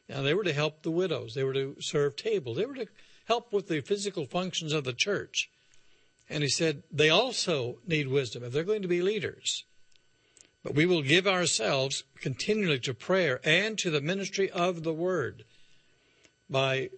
[0.09, 2.87] Now, they were to help the widows, they were to serve tables, they were to
[3.26, 5.50] help with the physical functions of the church.
[6.28, 9.64] And he said, they also need wisdom if they're going to be leaders.
[10.62, 15.44] But we will give ourselves continually to prayer and to the ministry of the word
[16.48, 16.90] by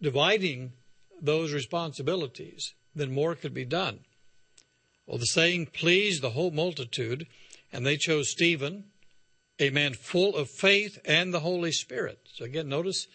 [0.00, 0.72] dividing
[1.20, 4.00] those responsibilities then more could be done.
[5.06, 7.26] Well, the saying pleased the whole multitude,
[7.72, 8.84] and they chose Stephen,
[9.58, 12.20] a man full of faith and the Holy Spirit.
[12.32, 13.06] So again, notice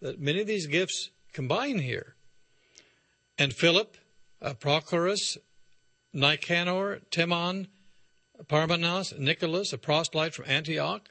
[0.00, 2.14] that many of these gifts combine here.
[3.38, 3.96] And Philip,
[4.40, 5.38] uh, Prochorus,
[6.12, 7.68] Nicanor, Timon,
[8.48, 11.08] Parmenas, Nicholas, a proselyte from Antioch,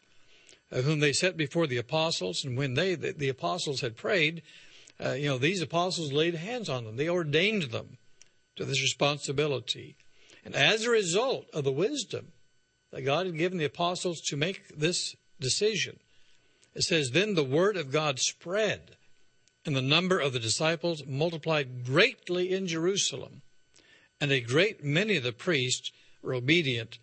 [0.71, 2.43] uh, whom they set before the apostles.
[2.43, 4.43] And when they, the, the apostles had prayed,
[5.03, 6.95] uh, you know, these apostles laid hands on them.
[6.95, 7.97] They ordained them
[8.55, 9.95] to this responsibility.
[10.45, 12.33] And as a result of the wisdom
[12.91, 15.99] that God had given the apostles to make this decision,
[16.75, 18.95] it says, Then the word of God spread,
[19.65, 23.41] and the number of the disciples multiplied greatly in Jerusalem,
[24.19, 26.99] and a great many of the priests were obedient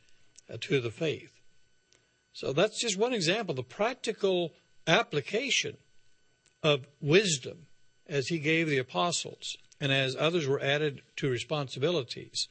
[0.53, 1.33] uh, to the faith.
[2.33, 4.53] So that's just one example, the practical
[4.87, 5.77] application
[6.63, 7.68] of wisdom
[8.09, 12.49] as he gave the apostles and as others were added to responsibilities.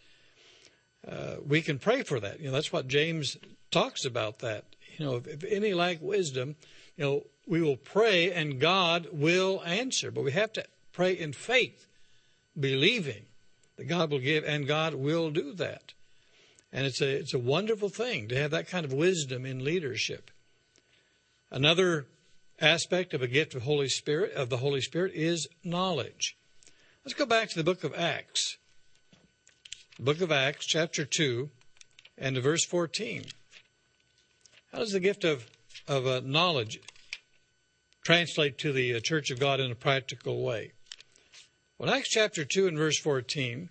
[1.08, 2.40] Uh, we can pray for that.
[2.40, 3.38] You know, that's what James
[3.72, 4.66] talks about that.
[4.98, 6.56] You know, if, if any lack wisdom,
[6.96, 10.12] you know, we will pray and God will answer.
[10.12, 11.88] But we have to pray in faith,
[12.60, 13.26] believing
[13.78, 15.94] that God will give and God will do that.
[16.74, 20.30] And it's a it's a wonderful thing to have that kind of wisdom in leadership.
[21.50, 22.08] Another
[22.60, 26.38] aspect of a gift of Holy Spirit of the Holy Spirit is knowledge.
[27.06, 28.58] Let's go back to the book of Acts.
[30.00, 31.50] Book of Acts, chapter 2,
[32.18, 33.26] and to verse 14.
[34.72, 35.48] How does the gift of,
[35.88, 36.80] of uh, knowledge
[38.04, 40.74] translate to the uh, church of God in a practical way?
[41.78, 43.70] Well, Acts chapter 2 and verse 14,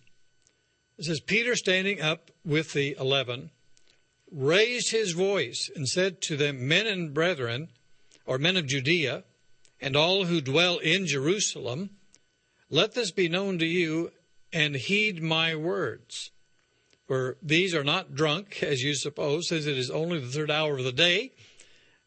[0.98, 3.50] it says, Peter standing up with the eleven
[4.30, 7.68] raised his voice and said to them, Men and brethren,
[8.26, 9.24] or men of Judea,
[9.80, 11.90] and all who dwell in Jerusalem,
[12.68, 14.12] let this be known to you,
[14.52, 16.30] and heed my words.
[17.06, 20.78] For these are not drunk, as you suppose, since it is only the third hour
[20.78, 21.32] of the day,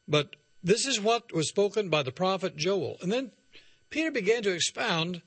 [0.07, 2.97] but this is what was spoken by the prophet Joel.
[3.01, 3.31] And then
[3.89, 5.21] Peter began to expound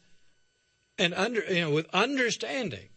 [0.98, 2.88] and under, you know, with understanding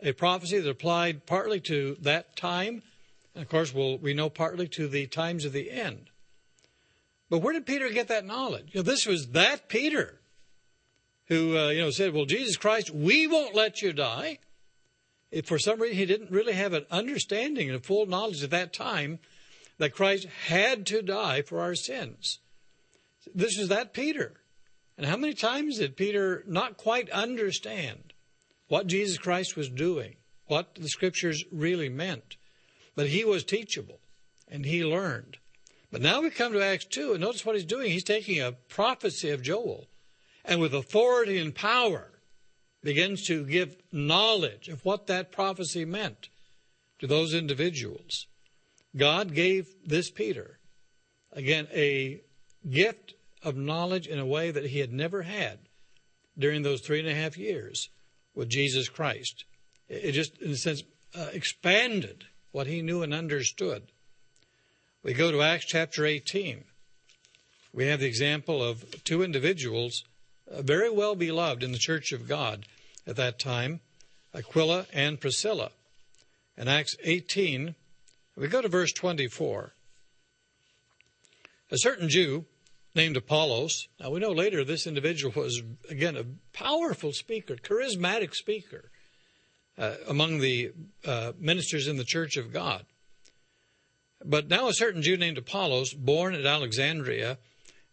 [0.00, 2.82] a prophecy that applied partly to that time,
[3.34, 6.10] and of course, we'll, we know partly to the times of the end.
[7.30, 8.70] But where did Peter get that knowledge?
[8.72, 10.20] You know, this was that Peter
[11.26, 14.38] who, uh, you know, said, "Well, Jesus Christ, we won't let you die."
[15.30, 18.50] If for some reason he didn't really have an understanding and a full knowledge at
[18.50, 19.18] that time
[19.78, 22.38] that Christ had to die for our sins.
[23.34, 24.40] This is that Peter.
[24.96, 28.12] And how many times did Peter not quite understand
[28.68, 32.36] what Jesus Christ was doing, what the scriptures really meant?
[32.94, 33.98] But he was teachable
[34.46, 35.38] and he learned.
[35.94, 37.92] But now we come to Acts 2, and notice what he's doing.
[37.92, 39.86] He's taking a prophecy of Joel
[40.44, 42.10] and with authority and power
[42.82, 46.30] begins to give knowledge of what that prophecy meant
[46.98, 48.26] to those individuals.
[48.96, 50.58] God gave this Peter,
[51.30, 52.22] again, a
[52.68, 55.60] gift of knowledge in a way that he had never had
[56.36, 57.88] during those three and a half years
[58.34, 59.44] with Jesus Christ.
[59.88, 60.82] It just, in a sense,
[61.16, 63.92] uh, expanded what he knew and understood.
[65.04, 66.64] We go to Acts chapter 18.
[67.74, 70.02] We have the example of two individuals
[70.50, 72.64] uh, very well beloved in the church of God
[73.06, 73.80] at that time
[74.34, 75.72] Aquila and Priscilla.
[76.56, 77.74] In Acts 18,
[78.34, 79.74] we go to verse 24.
[81.70, 82.46] A certain Jew
[82.94, 86.24] named Apollos, now we know later this individual was, again, a
[86.56, 88.90] powerful speaker, charismatic speaker
[89.76, 90.72] uh, among the
[91.04, 92.86] uh, ministers in the church of God.
[94.24, 97.38] But now a certain Jew named Apollos, born at Alexandria,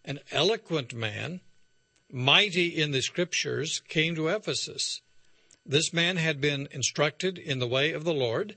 [0.06, 1.42] an eloquent man,
[2.10, 5.02] mighty in the scriptures, came to Ephesus.
[5.66, 8.56] This man had been instructed in the way of the Lord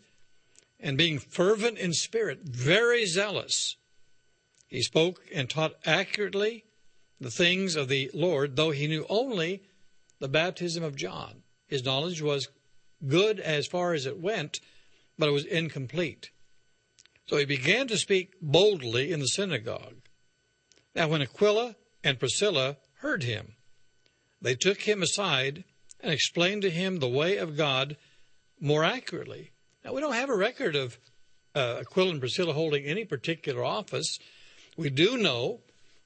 [0.78, 3.76] and being fervent in spirit, very zealous.
[4.68, 6.64] He spoke and taught accurately
[7.20, 9.62] the things of the Lord, though he knew only
[10.20, 11.42] the baptism of John.
[11.66, 12.48] His knowledge was
[13.06, 14.60] good as far as it went,
[15.18, 16.30] but it was incomplete.
[17.26, 19.96] So he began to speak boldly in the synagogue.
[20.94, 23.54] Now, when Aquila and Priscilla heard him,
[24.40, 25.64] they took him aside
[26.00, 27.96] and explained to him the way of God
[28.60, 29.52] more accurately.
[29.84, 30.98] Now, we don't have a record of
[31.54, 34.18] uh, Aquila and Priscilla holding any particular office.
[34.76, 35.60] We do know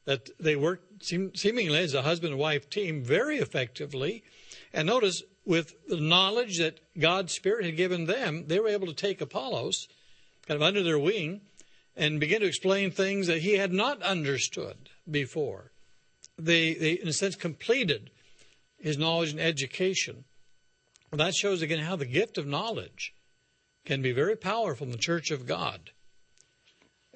[0.05, 4.23] that they worked seem, seemingly as a husband and wife team very effectively.
[4.73, 8.95] And notice, with the knowledge that God's Spirit had given them, they were able to
[8.95, 9.89] take Apollos
[10.49, 11.43] kind of under their wing
[11.95, 15.73] and begin to explain things that he had not understood before.
[16.39, 18.11] They, they in a sense, completed
[18.79, 20.25] his knowledge and education.
[21.11, 23.13] Well, that shows again how the gift of knowledge
[23.85, 25.91] can be very powerful in the church of God.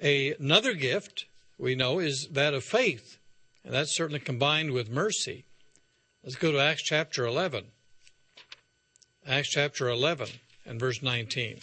[0.01, 1.25] A, another gift
[1.57, 3.17] we know is that of faith,
[3.63, 5.45] and that's certainly combined with mercy.
[6.23, 7.65] Let's go to Acts chapter 11.
[9.25, 10.27] Acts chapter 11
[10.65, 11.59] and verse 19.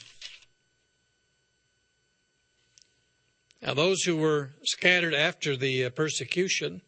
[3.63, 6.81] Now, those who were scattered after the uh, persecution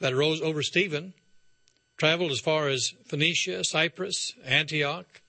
[0.00, 1.14] that arose over Stephen
[1.96, 5.22] traveled as far as Phoenicia, Cyprus, Antioch,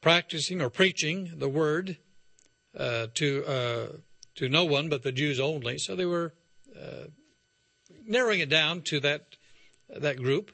[0.00, 1.98] practicing or preaching the word
[2.76, 3.86] uh, to uh,
[4.36, 5.78] to no one but the Jews only.
[5.78, 6.32] So they were
[6.76, 7.08] uh,
[8.06, 9.36] narrowing it down to that
[9.88, 10.52] that group.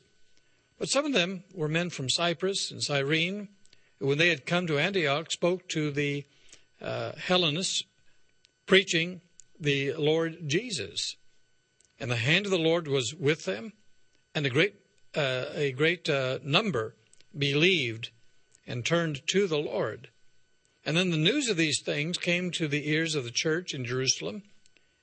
[0.78, 3.48] But some of them were men from Cyprus and Cyrene,
[3.98, 6.24] when they had come to Antioch, spoke to the
[6.80, 7.84] uh, Hellenists,
[8.70, 9.20] preaching
[9.58, 11.16] the Lord Jesus.
[11.98, 13.72] And the hand of the Lord was with them,
[14.32, 14.76] and a great
[15.12, 16.94] uh, a great uh, number
[17.36, 18.10] believed
[18.68, 20.08] and turned to the Lord.
[20.86, 23.84] And then the news of these things came to the ears of the church in
[23.84, 24.44] Jerusalem,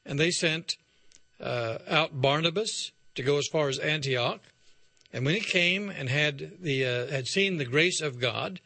[0.06, 0.78] and they sent
[1.42, 4.40] uh, out Barnabas to go as far as Antioch.
[5.12, 8.62] And when he came and had the uh, had seen the grace of God,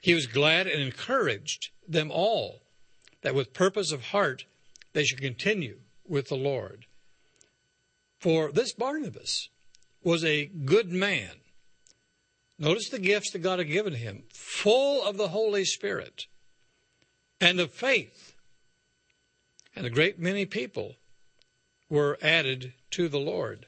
[0.00, 2.62] he was glad and encouraged them all
[3.22, 4.44] that with purpose of heart
[4.92, 6.86] they should continue with the Lord.
[8.18, 9.48] For this Barnabas
[10.02, 11.30] was a good man
[12.58, 16.26] Notice the gifts that God had given him, full of the Holy Spirit
[17.40, 18.34] and of faith.
[19.76, 20.96] And a great many people
[21.88, 23.66] were added to the Lord.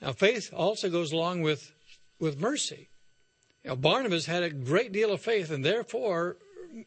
[0.00, 1.72] Now, faith also goes along with,
[2.18, 2.88] with mercy.
[3.64, 6.36] Now, Barnabas had a great deal of faith, and therefore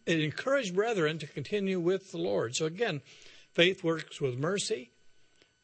[0.06, 2.56] it encouraged brethren to continue with the Lord.
[2.56, 3.02] So, again,
[3.54, 4.92] faith works with mercy.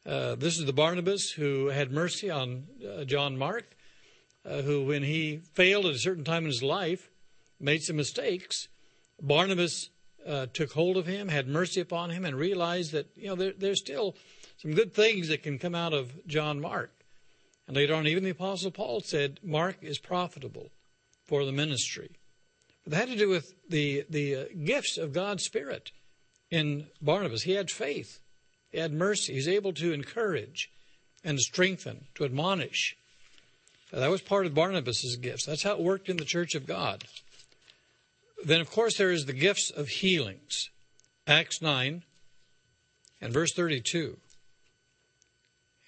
[0.06, 3.76] Uh, this is the Barnabas who had mercy on uh, John Mark
[4.48, 7.10] uh, who, when he failed at a certain time in his life,
[7.60, 8.68] made some mistakes.
[9.20, 9.90] Barnabas
[10.26, 13.52] uh, took hold of him, had mercy upon him, and realized that you know there,
[13.56, 14.16] there's still
[14.58, 16.92] some good things that can come out of John Mark.
[17.66, 20.70] And later on, even the Apostle Paul said Mark is profitable
[21.24, 22.10] for the ministry.
[22.88, 25.90] That had to do with the the uh, gifts of God's Spirit
[26.50, 27.42] in Barnabas.
[27.42, 28.20] He had faith,
[28.70, 29.34] he had mercy.
[29.34, 30.70] He's able to encourage
[31.22, 32.96] and strengthen, to admonish.
[33.92, 35.44] That was part of Barnabas's gifts.
[35.46, 37.04] That's how it worked in the church of God.
[38.44, 40.70] Then, of course, there is the gifts of healings.
[41.26, 42.02] Acts 9
[43.20, 44.16] and verse 32.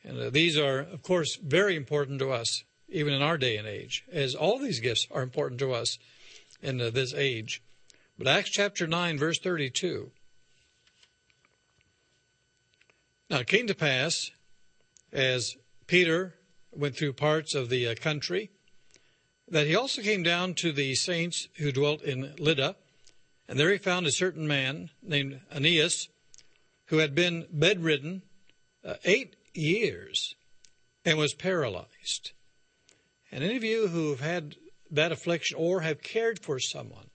[0.03, 3.68] And uh, these are, of course, very important to us, even in our day and
[3.68, 5.98] age, as all these gifts are important to us
[6.62, 7.62] in this age.
[8.18, 10.11] But Acts chapter 9, verse 32.
[13.30, 14.30] Now, it came to pass,
[15.12, 15.56] as
[15.86, 16.34] Peter
[16.72, 18.50] went through parts of the uh, country,
[19.48, 22.76] that he also came down to the saints who dwelt in Lydda,
[23.48, 26.08] and there he found a certain man named Aeneas,
[26.86, 28.22] who had been bedridden
[28.84, 30.34] uh, eight years
[31.04, 32.32] and was paralyzed.
[33.32, 34.56] And any of you who have had
[34.91, 37.11] that affliction or have cared for someone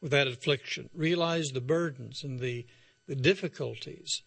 [0.00, 2.66] with that affliction realize the burdens and the,
[3.06, 4.22] the difficulties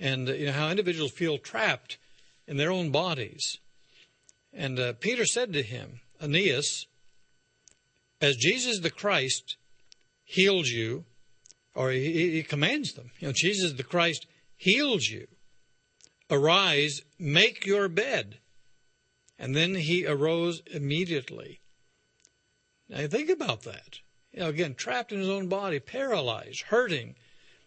[0.00, 1.98] and uh, you know, how individuals feel trapped
[2.46, 3.58] in their own bodies.
[4.52, 6.86] And uh, Peter said to him, Aeneas,
[8.20, 9.56] as Jesus the Christ
[10.24, 11.04] heals you,
[11.74, 14.26] or he, he commands them, you know, Jesus the Christ
[14.56, 15.26] heals you.
[16.30, 18.38] Arise, make your bed.
[19.38, 21.60] And then he arose immediately.
[22.88, 24.00] Now think about that.
[24.32, 27.16] You know, again, trapped in his own body, paralyzed, hurting,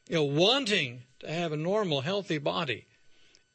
[0.08, 2.86] you know, wanting to have a normal, healthy body.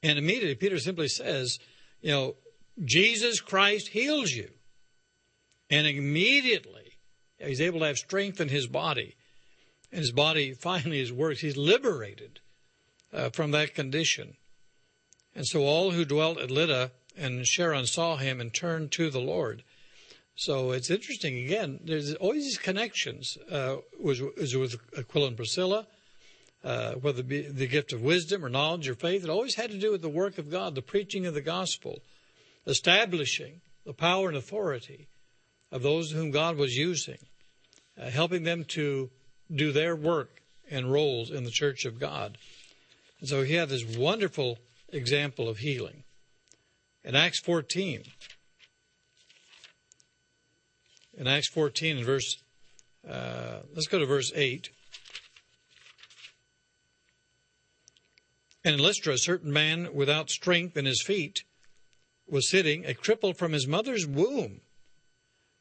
[0.02, 1.58] And immediately Peter simply says,
[2.00, 2.36] you know,
[2.84, 4.50] Jesus Christ heals you.
[5.70, 6.98] And immediately
[7.38, 9.16] he's able to have strength in his body.
[9.90, 11.40] And his body finally is works.
[11.40, 12.40] He's liberated
[13.12, 14.36] uh, from that condition.
[15.34, 19.20] And so all who dwelt at Lydda and Sharon saw him and turned to the
[19.20, 19.62] Lord.
[20.36, 21.38] So it's interesting.
[21.38, 23.38] Again, there's always these connections.
[23.50, 25.86] Uh, was, with Aquila and Priscilla,
[26.62, 29.24] uh, whether it be the gift of wisdom or knowledge or faith.
[29.24, 32.00] It always had to do with the work of God, the preaching of the gospel
[32.66, 35.06] establishing the power and authority
[35.72, 37.18] of those whom God was using,
[38.00, 39.10] uh, helping them to
[39.54, 42.36] do their work and roles in the church of God.
[43.20, 44.58] And so he had this wonderful
[44.92, 46.02] example of healing.
[47.04, 48.02] In Acts 14,
[51.16, 52.36] in Acts 14 and verse,
[53.08, 54.70] uh, let's go to verse 8.
[58.64, 61.44] And in Lystra, a certain man without strength in his feet,
[62.28, 64.60] was sitting, a cripple from his mother's womb,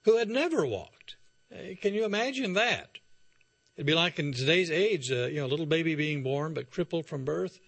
[0.06, 1.16] who had never walked.
[1.82, 2.98] Can you imagine that?
[3.76, 6.72] It'd be like in today's age, uh, you know, a little baby being born but
[6.72, 7.60] crippled from birth,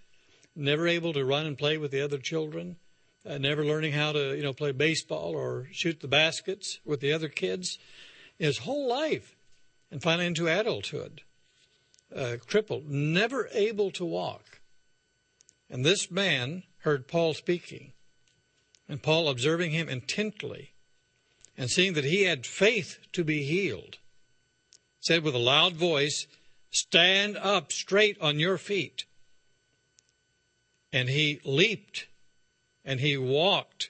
[0.56, 2.78] never able to run and play with the other children,
[3.26, 7.12] uh, never learning how to, you know, play baseball or shoot the baskets with the
[7.12, 7.78] other kids,
[8.38, 9.36] his whole life,
[9.92, 11.22] and finally into adulthood,
[12.16, 14.62] uh, crippled, never able to walk.
[15.70, 17.94] And this man heard Paul speaking.
[18.90, 20.74] And Paul, observing him intently
[21.58, 23.98] and seeing that he had faith to be healed,
[25.02, 26.28] said with a loud voice,
[26.70, 29.06] Stand up straight on your feet.
[30.94, 32.08] And he leaped
[32.88, 33.90] and he walked.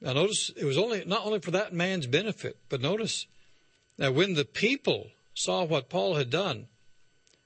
[0.00, 3.26] Now, notice it was only not only for that man's benefit, but notice
[3.96, 6.68] that when the people saw what Paul had done,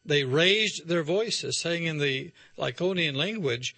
[0.04, 3.76] they raised their voices, saying in the Lycaonian language,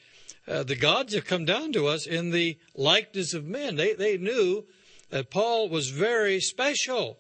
[0.49, 3.77] uh, the gods have come down to us in the likeness of men.
[3.77, 4.65] They, they knew
[5.11, 7.19] that Paul was very special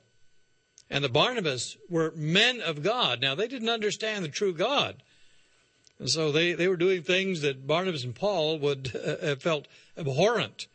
[0.89, 3.21] and the Barnabas were men of God.
[3.21, 5.03] Now, they didn't understand the true God.
[6.03, 9.69] And so they, they were doing things that Barnabas and Paul would uh, have felt
[9.97, 10.67] abhorrent.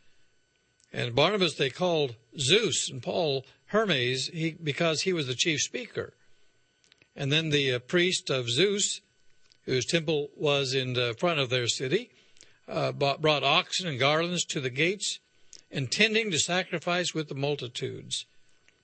[0.90, 6.14] And Barnabas they called Zeus, and Paul Hermes he, because he was the chief speaker.
[7.14, 9.02] And then the uh, priest of Zeus,
[9.66, 12.08] whose temple was in the front of their city,
[12.66, 15.18] uh, brought oxen and garlands to the gates,
[15.70, 18.24] intending to sacrifice with the multitudes.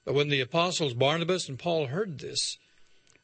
[0.04, 2.58] But when the apostles Barnabas and Paul heard this,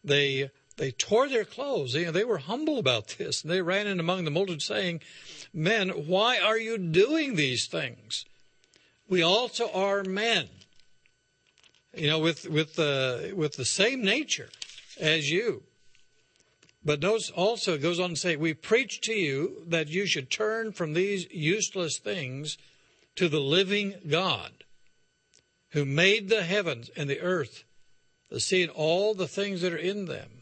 [0.02, 0.48] they
[0.80, 1.92] they tore their clothes.
[1.92, 3.42] They, they were humble about this.
[3.42, 5.02] And they ran in among the multitude saying,
[5.52, 8.24] Men, why are you doing these things?
[9.06, 10.48] We also are men.
[11.94, 14.48] You know, with with the with the same nature
[14.98, 15.64] as you.
[16.82, 20.30] But notice also it goes on to say, We preach to you that you should
[20.30, 22.56] turn from these useless things
[23.16, 24.64] to the living God,
[25.72, 27.64] who made the heavens and the earth,
[28.30, 30.39] the sea and all the things that are in them,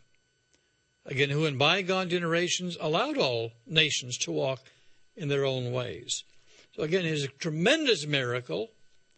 [1.08, 4.60] again, who in bygone generations allowed all nations to walk
[5.16, 6.22] in their own ways.
[6.76, 8.68] So again, it is a tremendous miracle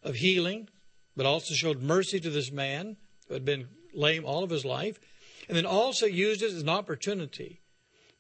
[0.03, 0.69] of healing,
[1.17, 2.97] but also showed mercy to this man
[3.29, 4.99] who had been lame all of his life,
[5.49, 7.61] and then also used it as an opportunity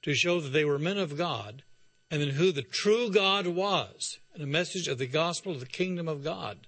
[0.03, 1.63] to show that they were men of God,
[2.11, 5.67] and then who the true God was, and a message of the gospel of the
[5.67, 6.67] kingdom of God.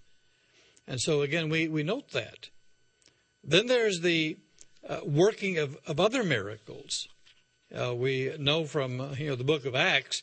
[0.86, 2.48] And so again, we, we note that.
[3.42, 4.38] Then there's the
[4.88, 7.08] uh, working of, of other miracles.
[7.74, 10.22] Uh, we know from uh, you know the book of Acts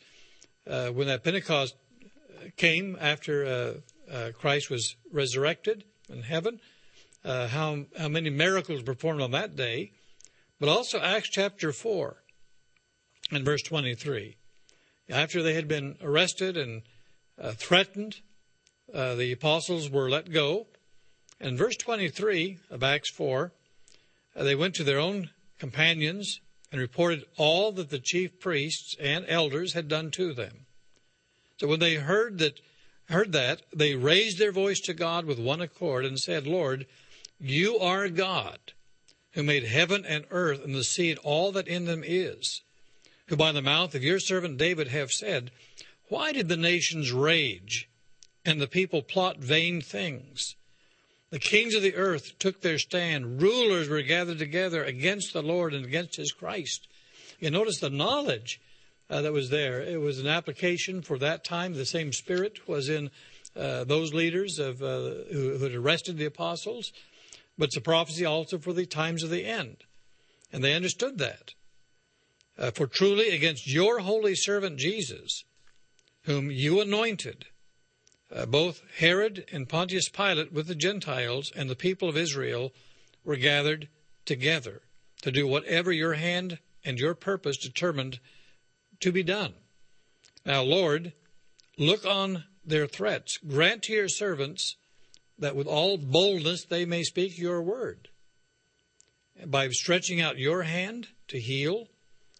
[0.67, 1.75] uh, when that Pentecost
[2.57, 6.59] came after uh, uh, Christ was resurrected in heaven,
[7.23, 9.91] how how many miracles were performed on that day,
[10.59, 12.17] but also Acts chapter four
[13.31, 14.37] and verse twenty three.
[15.09, 16.83] After they had been arrested and
[17.55, 18.17] threatened,
[18.93, 20.67] the apostles were let go.
[21.41, 23.49] And verse 23 of Acts 4 uh,
[24.45, 26.39] they went to their own companions
[26.71, 30.65] and reported all that the chief priests and elders had done to them.
[31.57, 32.59] So when they heard that,
[33.09, 36.85] heard that, they raised their voice to God with one accord and said, Lord,
[37.39, 38.59] you are God
[39.31, 42.61] who made heaven and earth and the sea and all that in them is,
[43.27, 45.51] who by the mouth of your servant David have said,
[46.07, 47.89] Why did the nations rage
[48.45, 50.55] and the people plot vain things?
[51.29, 53.41] The kings of the earth took their stand.
[53.41, 56.87] Rulers were gathered together against the Lord and against his Christ.
[57.39, 58.59] You notice the knowledge
[59.09, 59.81] uh, that was there.
[59.81, 61.73] It was an application for that time.
[61.73, 63.11] The same spirit was in
[63.55, 66.91] uh, those leaders of, uh, who, who, had arrested the apostles,
[67.57, 69.77] but it's a prophecy also for the times of the end.
[70.51, 71.53] And they understood that.
[72.57, 75.45] Uh, for truly against your holy servant Jesus,
[76.23, 77.45] whom you anointed,
[78.33, 82.73] uh, both Herod and Pontius Pilate with the Gentiles and the people of Israel
[83.23, 83.89] were gathered
[84.25, 84.81] together
[85.21, 88.19] to do whatever your hand and your purpose determined
[88.99, 89.53] to be done.
[90.45, 91.13] Now, Lord,
[91.77, 93.37] look on their threats.
[93.37, 94.75] Grant to your servants
[95.37, 98.09] that with all boldness they may speak your word.
[99.45, 101.87] By stretching out your hand to heal,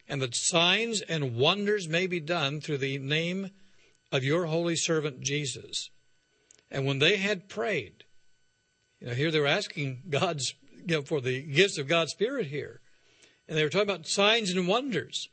[0.07, 3.51] and that signs and wonders may be done through the name
[4.11, 5.89] of your holy servant Jesus.
[6.71, 8.03] And when they had prayed,
[8.99, 10.53] you know, here they were asking God's,
[10.85, 12.81] you know, for the gifts of God's Spirit here.
[13.47, 15.29] And they were talking about signs and wonders.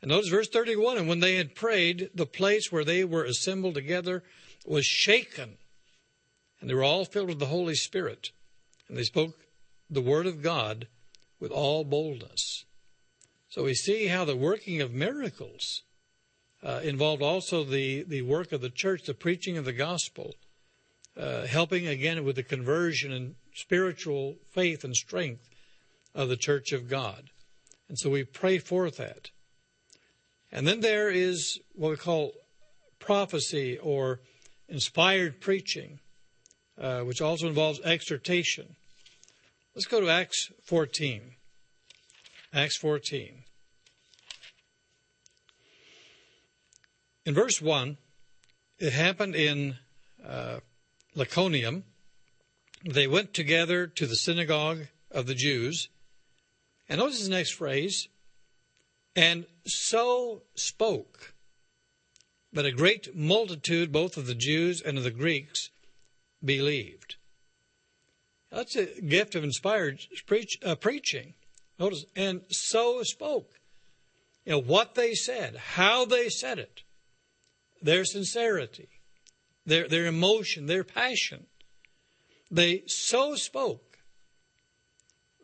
[0.00, 3.74] And notice verse 31 And when they had prayed, the place where they were assembled
[3.74, 4.22] together
[4.64, 5.56] was shaken.
[6.60, 8.30] And they were all filled with the Holy Spirit.
[8.88, 9.34] And they spoke
[9.90, 10.88] the word of God
[11.40, 12.64] with all boldness.
[13.48, 15.83] So we see how the working of miracles
[16.64, 20.34] uh, involved also the, the work of the church, the preaching of the gospel,
[21.16, 25.48] uh, helping again with the conversion and spiritual faith and strength
[26.14, 27.30] of the church of God.
[27.88, 29.30] And so we pray for that.
[30.50, 32.32] And then there is what we call
[32.98, 34.20] prophecy or
[34.68, 35.98] inspired preaching,
[36.80, 38.76] uh, which also involves exhortation.
[39.74, 41.32] Let's go to Acts 14.
[42.52, 43.42] Acts 14.
[47.26, 47.96] In verse 1,
[48.78, 49.76] it happened in
[50.26, 50.60] uh,
[51.16, 51.84] Lycaonium.
[52.84, 55.88] They went together to the synagogue of the Jews.
[56.88, 58.08] And notice the next phrase
[59.16, 61.34] and so spoke
[62.52, 65.70] that a great multitude, both of the Jews and of the Greeks,
[66.44, 67.16] believed.
[68.50, 71.34] That's a gift of inspired preach, uh, preaching.
[71.78, 73.50] Notice, and so spoke.
[74.44, 76.83] You know, what they said, how they said it
[77.84, 78.88] their sincerity,
[79.66, 81.46] their, their emotion, their passion.
[82.50, 83.98] They so spoke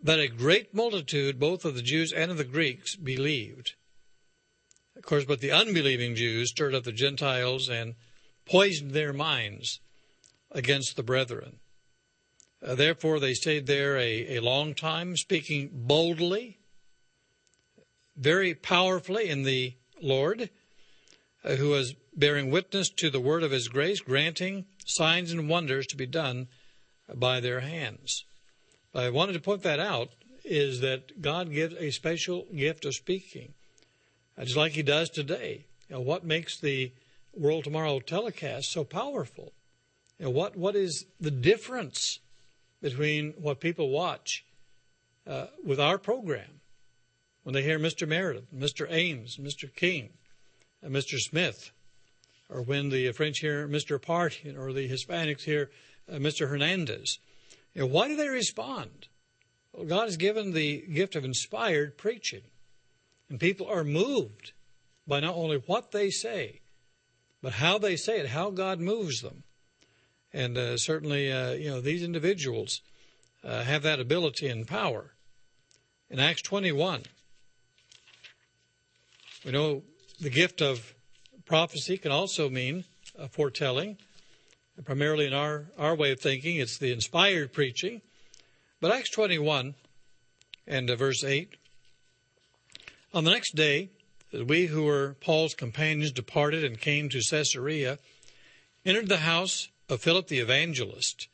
[0.03, 3.75] that a great multitude, both of the Jews and of the Greeks, believed.
[4.97, 7.95] Of course, but the unbelieving Jews stirred up the Gentiles and
[8.47, 9.81] poisoned their minds
[10.51, 11.59] against the brethren.
[12.67, 16.59] Uh, therefore, they stayed there a, a long time, speaking boldly,
[18.17, 20.49] very powerfully in the Lord,
[21.43, 25.97] who was bearing witness to the word of his grace, granting signs and wonders to
[25.97, 26.49] be done
[27.15, 28.25] by their hands.
[28.95, 30.11] I wanted to point that out
[30.45, 33.55] is that God gives a special gift of speaking,
[34.37, 35.67] uh, just like He does today.
[35.89, 36.93] You know, what makes the
[37.35, 39.53] World Tomorrow telecast so powerful?
[40.19, 42.19] You know, what what is the difference
[42.83, 44.45] between what people watch
[45.27, 46.61] uh, with our program
[47.45, 48.09] when they hear Mr.
[48.09, 48.87] Meredith, Mr.
[48.91, 49.73] Ames, Mr.
[49.75, 50.11] King,
[50.85, 51.19] Mr.
[51.19, 51.71] Smith,
[52.49, 53.99] or when the French hear Mr.
[53.99, 55.71] Apartian, or the Hispanics hear
[56.11, 56.49] uh, Mr.
[56.49, 57.19] Hernandez.
[57.75, 59.09] You know, why do they respond?
[59.73, 62.43] Well, God has given the gift of inspired preaching.
[63.29, 64.53] And people are moved
[65.07, 66.61] by not only what they say,
[67.43, 69.45] but how they say it, how God moves them.
[70.33, 72.83] And uh, certainly, uh, you know, these individuals
[73.43, 75.15] uh, have that ability and power.
[76.11, 77.03] In Acts 21,
[79.45, 79.83] we know
[80.21, 80.95] the gift of
[81.47, 82.85] prophecy can also mean
[83.31, 83.97] foretelling.
[84.85, 88.03] Primarily in our, our way of thinking, it's the inspired preaching.
[88.81, 89.75] But Acts 21
[90.67, 91.55] and uh, verse 8
[93.13, 93.91] On the next day,
[94.33, 97.99] we who were Paul's companions departed and came to Caesarea,
[98.85, 101.29] entered the house of Philip the evangelist,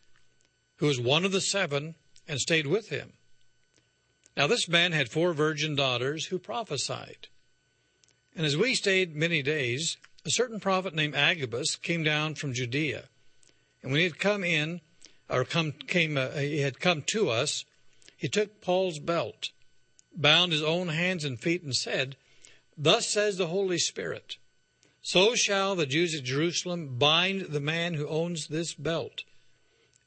[0.77, 1.95] who was one of the seven,
[2.27, 3.13] and stayed with him.
[4.37, 7.29] Now, this man had four virgin daughters who prophesied.
[8.37, 13.05] And as we stayed many days, a certain prophet named Agabus came down from Judea.
[13.83, 14.83] And when he had come in,
[15.31, 17.65] or come, came, uh, he had come to us,
[18.15, 19.49] he took Paul's belt,
[20.15, 22.17] bound his own hands and feet, and said,
[22.77, 24.37] Thus says the Holy Spirit,
[25.01, 29.23] so shall the Jews at Jerusalem bind the man who owns this belt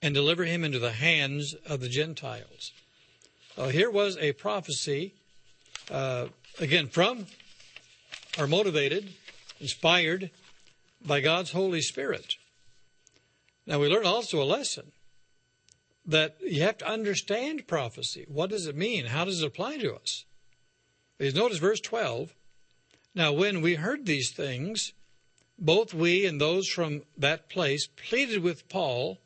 [0.03, 2.73] and deliver him into the hands of the Gentiles.
[3.57, 5.13] Uh, here was a prophecy,
[5.89, 6.27] uh,
[6.59, 7.25] again, from
[8.39, 9.13] or motivated,
[9.59, 10.31] inspired
[11.05, 12.35] by God's Holy Spirit.
[13.67, 14.91] Now, we learn also a lesson
[16.05, 18.25] that you have to understand prophecy.
[18.27, 19.05] What does it mean?
[19.07, 20.25] How does it apply to us?
[21.19, 22.33] Notice verse 12.
[23.13, 24.93] Now, when we heard these things,
[25.59, 29.19] both we and those from that place pleaded with Paul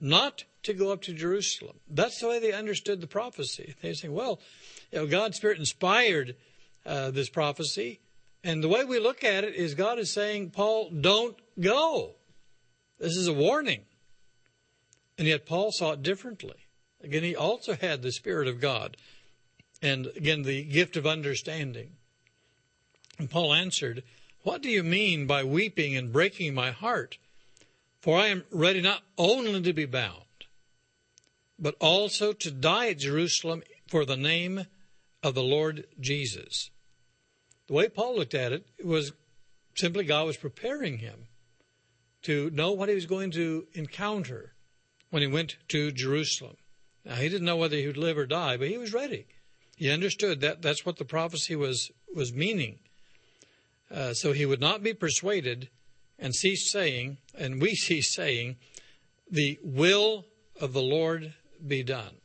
[0.00, 1.80] not to go up to Jerusalem.
[1.88, 3.74] That's the way they understood the prophecy.
[3.80, 4.38] They say, well,
[4.92, 6.36] you know, God's Spirit inspired
[6.84, 8.00] uh, this prophecy.
[8.44, 12.14] And the way we look at it is God is saying, Paul, don't go.
[12.98, 13.82] This is a warning.
[15.16, 16.68] And yet Paul saw it differently.
[17.02, 18.96] Again, he also had the Spirit of God
[19.82, 21.92] and again the gift of understanding.
[23.18, 24.02] And Paul answered,
[24.42, 27.18] What do you mean by weeping and breaking my heart?
[28.00, 30.22] For I am ready not only to be bound,
[31.58, 34.66] but also to die at Jerusalem for the name
[35.22, 36.70] of the Lord Jesus.
[37.68, 39.12] The way Paul looked at it was
[39.74, 41.28] simply God was preparing him
[42.22, 44.54] to know what he was going to encounter
[45.10, 46.56] when he went to Jerusalem.
[47.04, 49.26] Now, he didn't know whether he would live or die, but he was ready.
[49.76, 52.80] He understood that that's what the prophecy was, was meaning.
[53.90, 55.68] Uh, so he would not be persuaded
[56.18, 58.56] and cease saying, and we cease saying,
[59.30, 60.24] the will
[60.60, 62.16] of the Lord be done.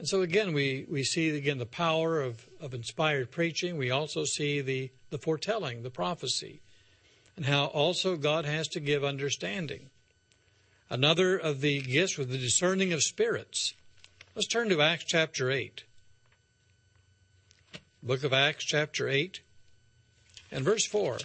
[0.00, 3.76] And so again, we, we see again the power of, of inspired preaching.
[3.76, 6.62] We also see the, the foretelling, the prophecy,
[7.36, 9.90] and how also God has to give understanding.
[10.88, 13.74] Another of the gifts was the discerning of spirits.
[14.34, 15.84] Let's turn to Acts chapter 8.
[18.02, 19.40] Book of Acts chapter 8
[20.50, 21.18] and verse 4.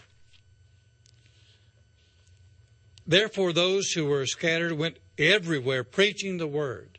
[3.08, 6.95] Therefore, those who were scattered went everywhere preaching the word.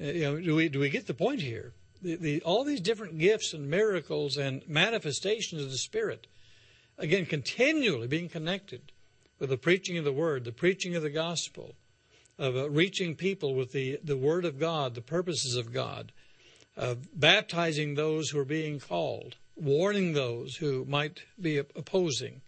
[0.00, 1.72] Uh, you know, do we do we get the point here?
[2.02, 6.26] The, the, all these different gifts and miracles and manifestations of the Spirit,
[6.98, 8.92] again, continually being connected
[9.38, 11.74] with the preaching of the Word, the preaching of the gospel,
[12.38, 16.12] of uh, reaching people with the, the Word of God, the purposes of God,
[16.76, 22.42] of baptizing those who are being called, warning those who might be opposing.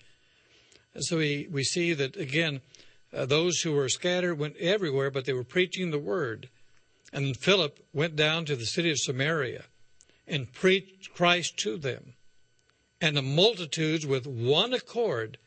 [0.95, 2.61] And so we, we see that, again,
[3.15, 6.49] uh, those who were scattered went everywhere, but they were preaching the Word.
[7.13, 9.65] And Philip went down to the city of Samaria
[10.27, 12.15] and preached Christ to them.
[13.01, 15.39] And the multitudes with one accord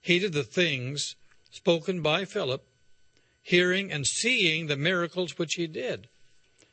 [0.00, 1.16] heeded the things
[1.50, 2.64] spoken by Philip,
[3.42, 6.08] hearing and seeing the miracles which he did.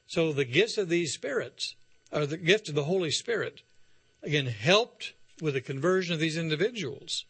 [0.08, 1.76] So the gifts of these spirits,
[2.12, 3.62] or the gift of the Holy Spirit,
[4.24, 7.26] again helped with the conversion of these individuals.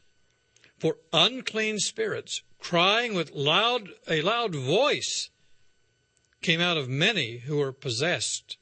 [0.78, 5.30] For unclean spirits, crying with loud a loud voice,
[6.42, 8.58] came out of many who were possessed.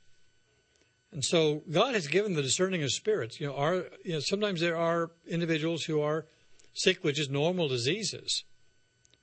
[1.12, 3.40] And so God has given the discerning of spirits.
[3.40, 6.26] You know, are, you know, sometimes there are individuals who are
[6.74, 8.44] sick with just normal diseases.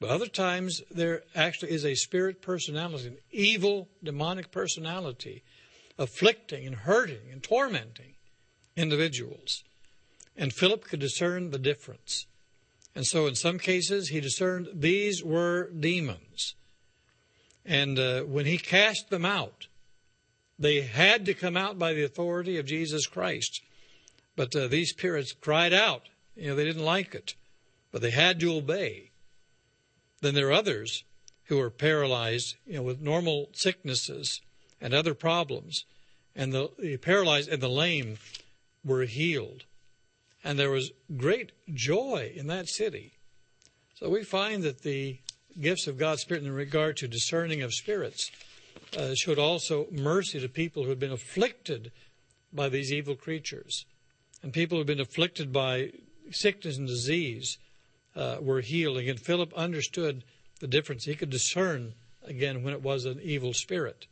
[0.01, 5.45] But other times there actually is a spirit personality, an evil demonic personality,
[5.99, 8.15] afflicting and hurting and tormenting
[8.77, 9.63] individuals.
[10.37, 12.27] And Philip could discern the difference.
[12.95, 16.55] And so in some cases he discerned these were demons.
[17.65, 19.69] And uh, when he cast them out,
[20.59, 23.63] they had to come out by the authority of Jesus Christ.
[24.37, 26.03] But uh, these spirits cried out.
[26.37, 27.35] You know, they didn't like it,
[27.93, 29.11] but they had to obey.
[30.21, 31.05] Then there are others
[31.45, 34.41] who are paralyzed, you know, with normal sicknesses
[34.81, 35.85] and other problems.
[36.35, 38.19] and the, the paralyzed and the lame
[38.85, 39.65] were healed.
[40.43, 43.13] And there was great joy in that city.
[43.95, 45.19] So we find that the
[45.61, 48.31] gifts of God's Spirit in regard to discerning of spirits
[48.97, 51.93] uh, showed also mercy to people who had been afflicted
[52.53, 53.87] by these evil creatures.
[54.43, 55.93] And people who had been afflicted by
[56.31, 57.59] sickness and disease
[58.15, 58.99] uh, were healed.
[58.99, 60.23] Again, Philip understood
[60.61, 61.05] the difference.
[61.05, 61.95] He could discern,
[62.25, 64.07] again, when it was an evil spirit.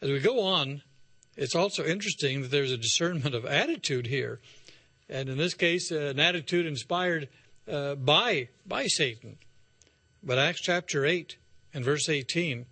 [0.00, 0.82] As we go on,
[1.36, 4.40] it's also interesting that there's a discernment of attitude here.
[5.08, 7.28] And in this case, uh, an attitude inspired
[7.70, 9.38] uh, by, by Satan.
[10.26, 11.36] But Acts chapter 8
[11.74, 12.64] and verse 18,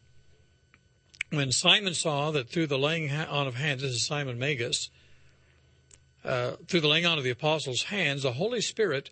[1.29, 4.89] when Simon saw that through the laying on of hands, this is Simon Magus,
[6.25, 9.11] uh, through the laying on of the apostles' hands, the Holy Spirit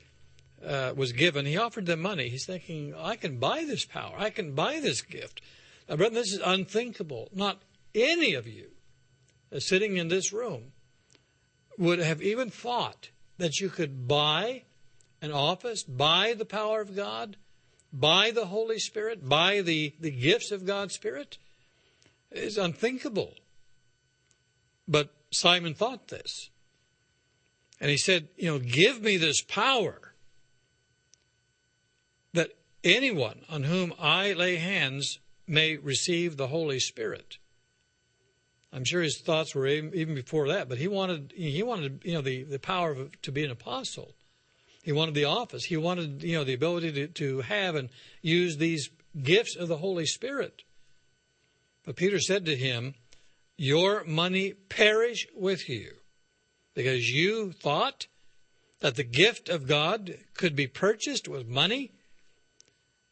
[0.66, 1.44] uh, was given.
[1.44, 2.30] He offered them money.
[2.30, 4.14] He's thinking, I can buy this power.
[4.16, 5.42] I can buy this gift.
[5.86, 7.28] Now, brother, this is unthinkable.
[7.34, 7.60] Not
[7.94, 8.70] any of you
[9.54, 10.72] uh, sitting in this room
[11.76, 14.62] would have even thought that you could buy
[15.20, 17.36] an office, buy the power of God,
[17.92, 21.38] buy the Holy Spirit, by the, the gifts of God's Spirit.
[22.30, 23.34] is unthinkable.
[24.86, 26.50] But Simon thought this.
[27.80, 30.14] And he said, You know, give me this power
[32.34, 32.50] that
[32.84, 37.38] anyone on whom I lay hands may receive the Holy Spirit.
[38.72, 42.20] I'm sure his thoughts were even before that, but he wanted he wanted you know
[42.20, 44.14] the, the power of, to be an apostle.
[44.82, 45.64] He wanted the office.
[45.64, 47.90] He wanted you know the ability to, to have and
[48.22, 48.90] use these
[49.22, 50.62] gifts of the Holy Spirit.
[51.84, 52.94] But Peter said to him,
[53.56, 55.94] Your money perish with you,
[56.74, 58.06] because you thought
[58.80, 61.92] that the gift of God could be purchased with money.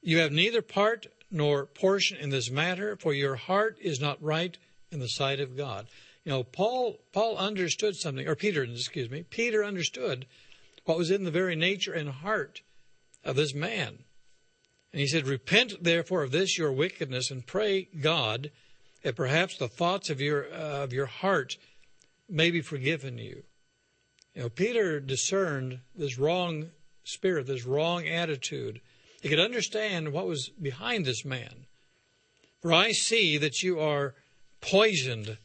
[0.00, 4.56] You have neither part nor portion in this matter, for your heart is not right
[4.90, 5.86] in the sight of God.
[6.24, 10.26] You know, Paul Paul understood something, or Peter, excuse me, Peter understood
[10.88, 12.62] what was in the very nature and heart
[13.22, 13.98] of this man.
[14.90, 18.50] And he said, Repent therefore of this your wickedness, and pray God
[19.02, 21.58] that perhaps the thoughts of your uh, of your heart
[22.26, 23.42] may be forgiven you.
[24.34, 26.70] You know, Peter discerned this wrong
[27.04, 28.80] spirit, this wrong attitude.
[29.20, 31.66] He could understand what was behind this man.
[32.62, 34.14] For I see that you are
[34.62, 35.36] poisoned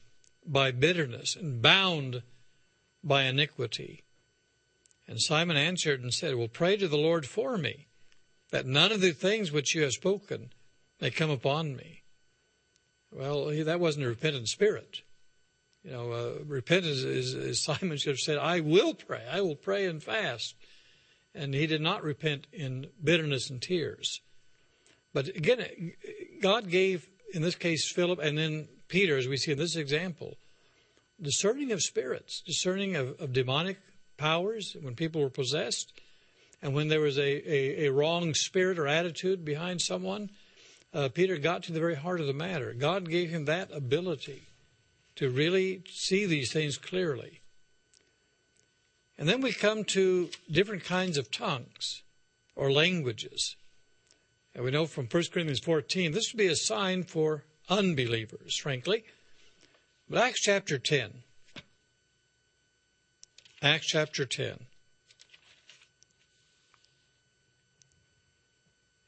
[0.46, 2.24] by bitterness and bound
[3.04, 4.04] by iniquity.
[5.14, 7.86] And Simon answered and said, Well, pray to the Lord for me,
[8.50, 10.50] that none of the things which you have spoken
[11.00, 12.02] may come upon me.
[13.12, 15.04] Well, that wasn't a repentant spirit.
[15.84, 19.22] You know, uh, repentance is, is, Simon should have said, I will pray.
[19.32, 20.56] I will pray and fast.
[21.36, 24.20] And he did not repent in bitterness and tears.
[25.14, 25.94] But again,
[26.42, 30.38] God gave, in this case, Philip and then Peter, as we see in this example,
[31.22, 33.78] discerning of spirits, discerning of, of demonic
[34.18, 35.94] powers when people were possessed,
[36.62, 40.30] and when there was a, a, a wrong spirit or attitude behind someone,
[40.94, 42.74] uh, Peter got to the very heart of the matter.
[42.74, 44.44] God gave him that ability
[45.16, 47.42] to really see these things clearly.
[49.18, 52.04] And then we come to different kinds of tongues
[52.56, 53.56] or languages.
[54.56, 59.04] And we know from 1 Corinthians 14, this would be a sign for unbelievers, frankly.
[60.10, 61.24] But Acts chapter 10.
[63.64, 64.60] Acts chapter 10.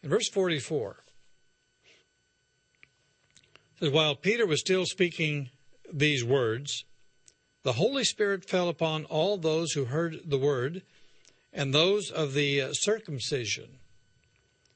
[0.01, 1.03] In verse 44,
[3.81, 5.49] says, While Peter was still speaking
[5.91, 6.85] these words,
[7.63, 10.83] the Holy Spirit fell upon all those who heard the word,
[11.51, 13.79] and those of the uh, circumcision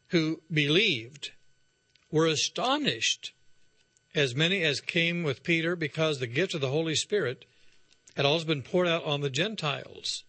[0.08, 1.32] who believed
[2.12, 3.32] were astonished
[4.14, 7.46] as many as came with Peter, because the gift of the Holy Spirit
[8.20, 10.26] had also been poured out on the Gentiles.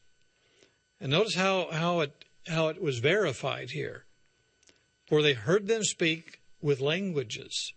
[1.01, 4.05] And notice how, how, it, how it was verified here.
[5.09, 7.73] For they heard them speak with languages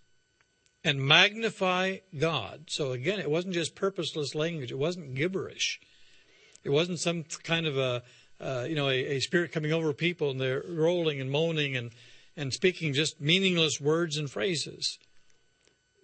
[0.84, 2.66] and magnify God.
[2.68, 4.72] So again, it wasn't just purposeless language.
[4.72, 5.80] It wasn't gibberish.
[6.64, 8.04] It wasn't some kind of a,
[8.40, 11.90] uh, you know, a, a, spirit coming over people and they're rolling and moaning and,
[12.38, 15.00] and speaking just meaningless words and phrases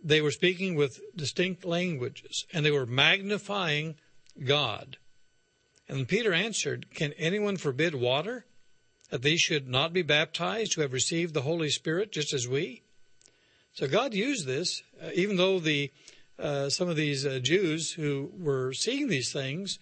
[0.04, 3.96] they were speaking with distinct languages and they were magnifying
[4.44, 4.98] God.
[5.88, 8.46] And Peter answered, Can anyone forbid water
[9.10, 12.84] that these should not be baptized who have received the Holy Spirit just as we?
[13.74, 15.92] So God used this, uh, even though the
[16.38, 19.78] uh, some of these uh, Jews who were seeing these things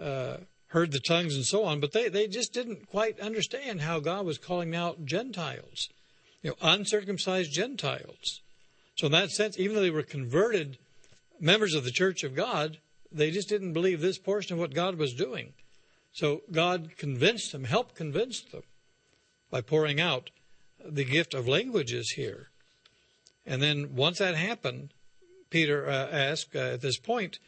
[0.00, 0.38] uh,
[0.68, 4.24] heard the tongues and so on, but they, they just didn't quite understand how God
[4.24, 5.90] was calling out Gentiles,
[6.42, 8.40] you know, uncircumcised Gentiles.
[8.96, 10.78] So in that sense, even though they were converted
[11.40, 12.78] members of the church of God,
[13.10, 15.52] they just didn't believe this portion of what God was doing.
[16.12, 18.62] So God convinced them, helped convince them
[19.50, 20.30] by pouring out
[20.84, 22.48] the gift of languages here.
[23.46, 24.94] And then once that happened,
[25.50, 27.38] Peter uh, asked uh, at this point,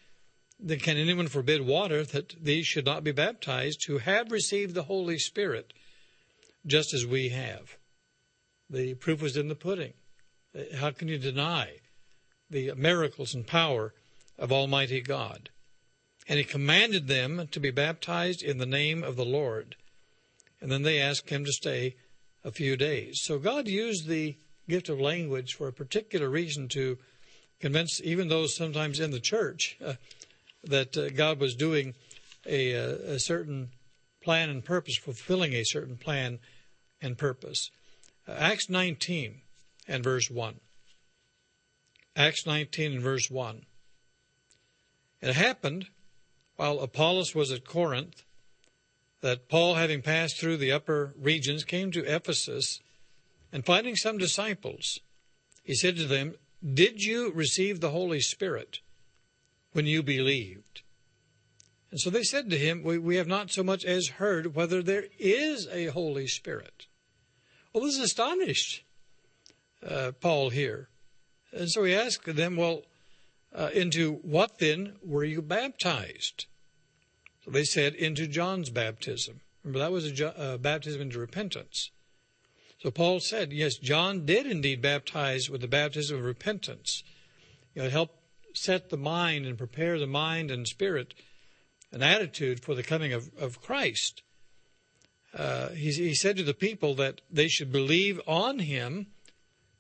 [0.59, 4.85] then can anyone forbid water that these should not be baptized who have received the
[4.85, 5.73] Holy Spirit
[6.67, 7.77] just as we have?
[8.69, 9.93] The proof was in the pudding.
[10.77, 11.81] How can you deny
[12.51, 13.95] the miracles and power
[14.39, 15.51] of Almighty God?
[16.29, 19.77] And he commanded them to be baptized in the name of the Lord.
[20.61, 21.97] And then they asked him to stay
[22.43, 23.21] a few days.
[23.23, 24.37] So God used the
[24.69, 26.99] gift of language for a particular reason to
[27.61, 29.95] convince even those sometimes in the church uh,
[30.65, 31.95] that uh, God was doing
[32.45, 33.71] a, uh, a, certain
[34.23, 36.39] plan and purpose, fulfilling a certain plan
[37.01, 37.71] and purpose.
[38.27, 39.43] Uh, Acts 19
[39.89, 40.61] and verse 1.
[42.15, 43.67] Acts 19 and verse 1.
[45.21, 45.87] It happened
[46.57, 48.25] while Apollos was at Corinth
[49.21, 52.81] that Paul, having passed through the upper regions, came to Ephesus,
[53.53, 55.01] and finding some disciples,
[55.63, 58.81] he said to them, Did you receive the Holy Spirit
[59.73, 60.83] when you believed?
[61.91, 64.83] And so they said to him, We, we have not so much as heard whether
[64.83, 66.87] there is a Holy Spirit.
[67.73, 68.85] Well, this astonished
[69.87, 70.89] uh, Paul here.
[71.53, 72.83] And so he asked them, Well,
[73.55, 76.47] uh, into what then were you baptized?
[77.45, 79.41] So they said, Into John's baptism.
[79.63, 81.91] Remember, that was a uh, baptism into repentance.
[82.83, 87.03] So Paul said, Yes, John did indeed baptize with the baptism of repentance.
[87.75, 88.11] You know, help
[88.55, 91.15] set the mind and prepare the mind and spirit
[91.93, 94.23] an attitude for the coming of, of Christ.
[95.35, 99.09] Uh, he, he said to the people that they should believe on him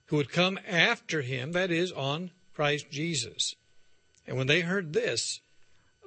[0.06, 3.54] who would come after him, that is, on Christ Jesus.
[4.26, 5.40] And when they heard this,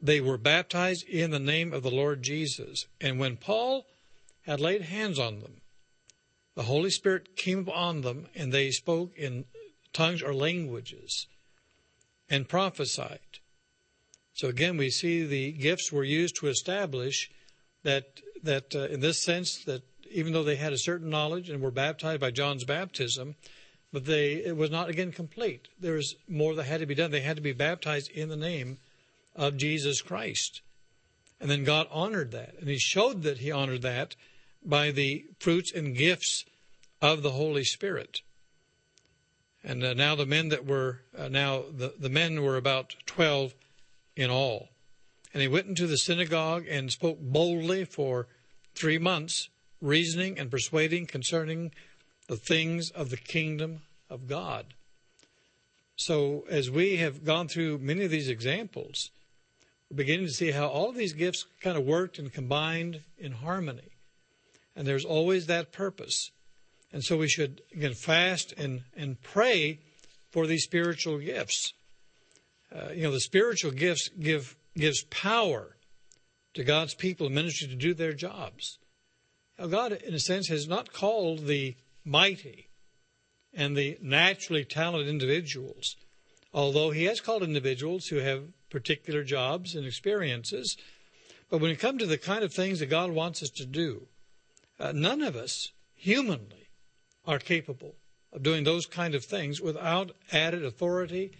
[0.01, 2.87] they were baptized in the name of the Lord Jesus.
[3.01, 3.85] And when Paul
[4.45, 5.61] had laid hands on them,
[6.55, 9.45] the Holy Spirit came upon them, and they spoke in
[9.93, 11.27] tongues or languages
[12.29, 13.19] and prophesied.
[14.33, 17.29] So again, we see the gifts were used to establish
[17.83, 21.61] that that uh, in this sense that even though they had a certain knowledge and
[21.61, 23.35] were baptized by John's baptism,
[23.91, 25.67] but they it was not again complete.
[25.79, 27.11] There was more that had to be done.
[27.11, 28.77] They had to be baptized in the name
[29.35, 30.61] of Jesus Christ.
[31.41, 32.55] And then God honored that.
[32.59, 34.15] And He showed that He honored that
[34.63, 36.45] by the fruits and gifts
[37.01, 38.21] of the Holy Spirit.
[39.63, 43.53] And uh, now the men that were, uh, now the, the men were about 12
[44.15, 44.69] in all.
[45.33, 48.27] And he went into the synagogue and spoke boldly for
[48.73, 49.49] three months,
[49.81, 51.71] reasoning and persuading concerning
[52.29, 54.75] the things of the kingdom of God.
[55.95, 59.09] So, as we have gone through many of these examples,
[59.89, 63.33] we're beginning to see how all of these gifts kind of worked and combined in
[63.33, 63.91] harmony.
[64.75, 66.29] And there's always that purpose.
[66.93, 69.79] And so we should, again, fast and, and pray
[70.29, 71.73] for these spiritual gifts.
[72.73, 75.75] Uh, you know, the spiritual gifts give gives power
[76.53, 78.77] to God's people and ministry to do their jobs.
[79.57, 81.75] Now, God, in a sense, has not called the
[82.09, 82.69] mighty
[83.53, 85.95] and the naturally talented individuals,
[86.53, 90.75] although He has called individuals who have particular jobs and experiences.
[91.49, 94.07] But when it comes to the kind of things that God wants us to do,
[94.79, 96.69] uh, none of us humanly
[97.25, 97.95] are capable
[98.31, 101.31] of doing those kind of things without added authority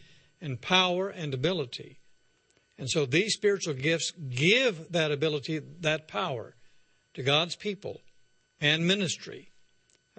[0.41, 1.99] and power and ability.
[2.77, 6.55] And so these spiritual gifts give that ability, that power
[7.13, 8.01] to God's people
[8.61, 9.48] and ministry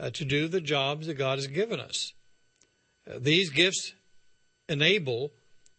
[0.01, 2.12] uh, to do the jobs that God has given us.
[3.09, 3.92] Uh, these gifts
[4.68, 5.30] enable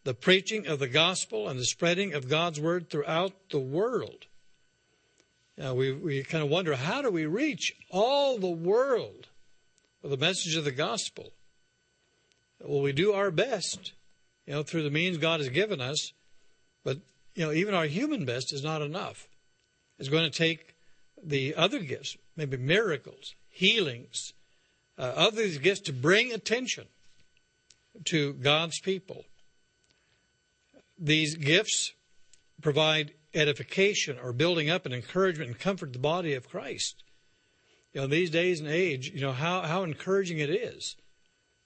[0.03, 4.27] the preaching of the gospel and the spreading of God's word throughout the world.
[5.57, 9.27] Now, we, we kind of wonder how do we reach all the world
[10.01, 11.31] with the message of the gospel?
[12.59, 13.93] Well, we do our best,
[14.45, 16.13] you know, through the means God has given us,
[16.83, 16.97] but,
[17.35, 19.27] you know, even our human best is not enough.
[19.99, 20.75] It's going to take
[21.23, 24.33] the other gifts, maybe miracles, healings,
[24.97, 26.85] uh, other gifts to bring attention
[28.05, 29.25] to God's people.
[30.97, 31.93] These gifts
[32.61, 37.03] provide edification or building up and encouragement and comfort the body of Christ.
[37.93, 40.95] You know, these days and age, you know, how, how encouraging it is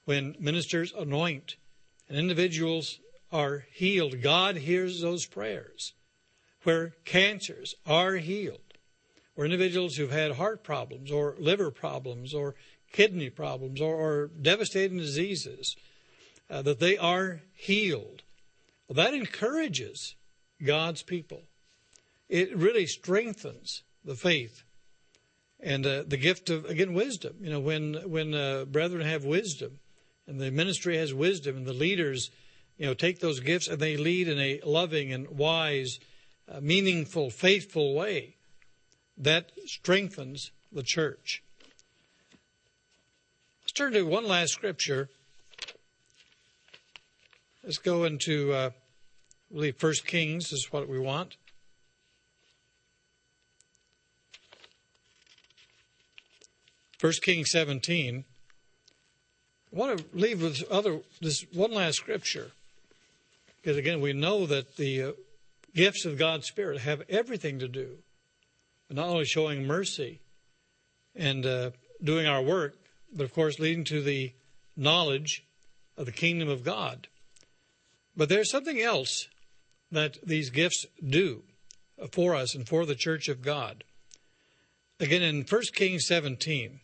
[0.06, 1.56] when ministers anoint
[2.10, 3.00] and individuals
[3.32, 4.22] are healed.
[4.22, 5.94] God hears those prayers.
[6.64, 8.65] Where cancers are healed
[9.36, 12.56] or individuals who've had heart problems or liver problems or
[12.92, 15.76] kidney problems or, or devastating diseases,
[16.50, 18.24] uh, that they are healed
[18.88, 20.16] Well, that encourages
[20.64, 21.44] God's people.
[22.30, 24.64] It really strengthens the faith
[25.60, 27.38] and uh, the gift of again wisdom.
[27.42, 29.80] You know, when when uh, brethren have wisdom,
[30.28, 32.30] and the ministry has wisdom, and the leaders,
[32.78, 36.00] you know, take those gifts and they lead in a loving and wise,
[36.48, 38.35] uh, meaningful, faithful way,
[39.18, 41.42] that strengthens the church.
[43.64, 45.10] Let's turn to one last scripture.
[47.64, 48.70] Let's go into, uh,
[49.52, 51.38] I believe, First Kings is what we want.
[57.00, 58.24] First Kings 17.
[59.74, 62.52] I want to leave with other this one last scripture,
[63.62, 65.12] because again we know that the uh,
[65.74, 67.98] gifts of God's Spirit have everything to do,
[68.90, 70.20] not only showing mercy
[71.16, 71.72] and uh,
[72.04, 72.76] doing our work,
[73.14, 74.34] but of course leading to the
[74.76, 75.44] knowledge
[75.98, 77.08] of the kingdom of God.
[78.16, 79.28] But there's something else
[79.92, 81.44] that these gifts do
[82.12, 83.84] for us and for the church of God.
[85.00, 86.80] Again, in 1 Kings 17,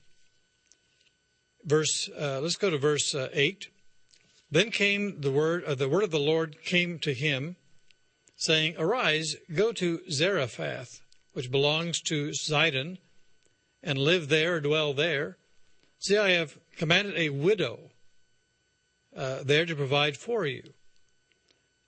[1.65, 3.67] verse uh, let's go to verse uh, 8
[4.49, 7.55] then came the word uh, the word of the lord came to him
[8.35, 11.01] saying arise go to zarephath
[11.33, 12.97] which belongs to Zidon,
[13.83, 15.37] and live there dwell there.
[15.99, 17.91] See i have commanded a widow
[19.15, 20.73] uh, there to provide for you.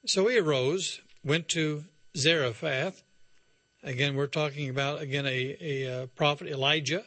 [0.05, 1.85] So he arose went to
[2.15, 3.03] zarephath.
[3.83, 7.05] Again we're talking about again a, a, uh, prophet elijah.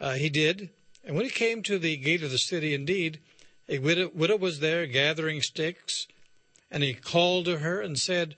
[0.00, 0.70] Uh, he did.
[1.04, 3.20] And when he came to the gate of the city, indeed,
[3.68, 6.06] a widow, widow, was there gathering sticks,
[6.70, 8.36] and he called to her and said,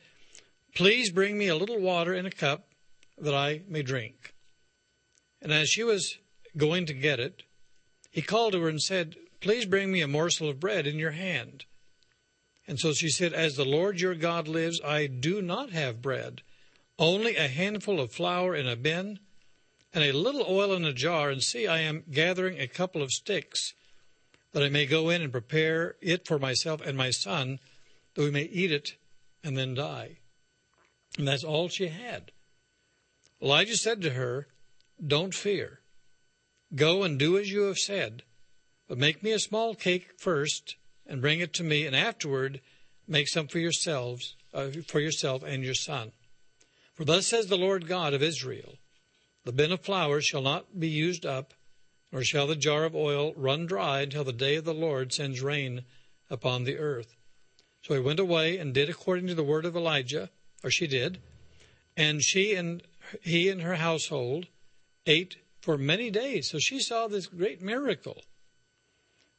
[0.74, 2.68] Please bring me a little water in a cup
[3.18, 4.34] that I may drink.
[5.40, 6.18] And as she was
[6.56, 7.42] going to get it,
[8.10, 11.10] he called to her and said, Please bring me a morsel of bread in your
[11.10, 11.64] hand.
[12.66, 16.42] And so she said, As the Lord your God lives, I do not have bread,
[16.98, 19.18] only a handful of flour in a bin
[19.92, 23.10] and a little oil in a jar, and see, I am gathering a couple of
[23.10, 23.74] sticks,
[24.52, 27.58] that I may go in and prepare it for myself and my son,
[28.14, 28.94] that we may eat it
[29.44, 30.18] and then die.
[31.18, 32.32] And that's all she had.
[33.40, 34.48] Elijah said to her,
[35.04, 35.80] Don't fear.
[36.74, 38.22] Go and do as you have said,
[38.88, 42.60] but make me a small cake first, and bring it to me, and afterward
[43.06, 46.12] make some for yourselves, uh, for yourself and your son.
[46.94, 48.76] For thus says the Lord God of Israel
[49.44, 51.52] the bin of flour shall not be used up,
[52.12, 55.42] nor shall the jar of oil run dry until the day of the Lord sends
[55.42, 55.84] rain
[56.30, 57.16] upon the earth.
[57.82, 60.30] So he went away and did according to the word of Elijah,
[60.62, 61.20] or she did,
[61.96, 62.82] and she and
[63.20, 64.46] he and her household
[65.06, 66.50] ate for many days.
[66.50, 68.22] So she saw this great miracle.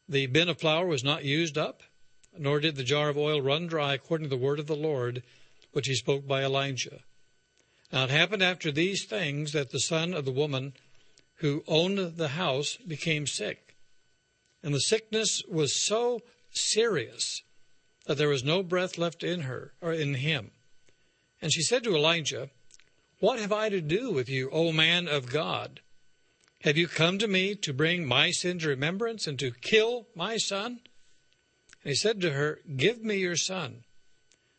[0.07, 1.81] The bin of flour was not used up,
[2.37, 5.23] nor did the jar of oil run dry according to the word of the Lord,
[5.71, 6.99] which he spoke by Elijah.
[7.91, 10.73] Now it happened after these things that the son of the woman
[11.35, 13.75] who owned the house became sick.
[14.63, 16.21] And the sickness was so
[16.51, 17.43] serious
[18.05, 20.51] that there was no breath left in her or in him.
[21.43, 22.49] And she said to Elijah,
[23.19, 25.81] What have I to do with you, O man of God?
[26.61, 30.37] Have you come to me to bring my sin to remembrance and to kill my
[30.37, 30.79] son?
[31.83, 33.83] And he said to her, Give me your son.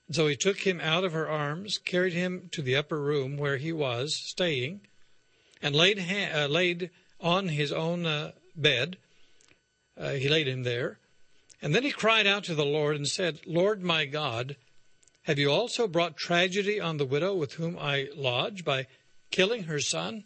[0.09, 3.39] And so he took him out of her arms, carried him to the upper room
[3.39, 4.83] where he was staying,
[5.63, 8.99] and laid, ha- uh, laid on his own uh, bed.
[9.97, 10.99] Uh, he laid him there.
[11.63, 14.57] And then he cried out to the Lord and said, Lord my God,
[15.25, 18.87] have you also brought tragedy on the widow with whom I lodge by
[19.31, 20.25] killing her son?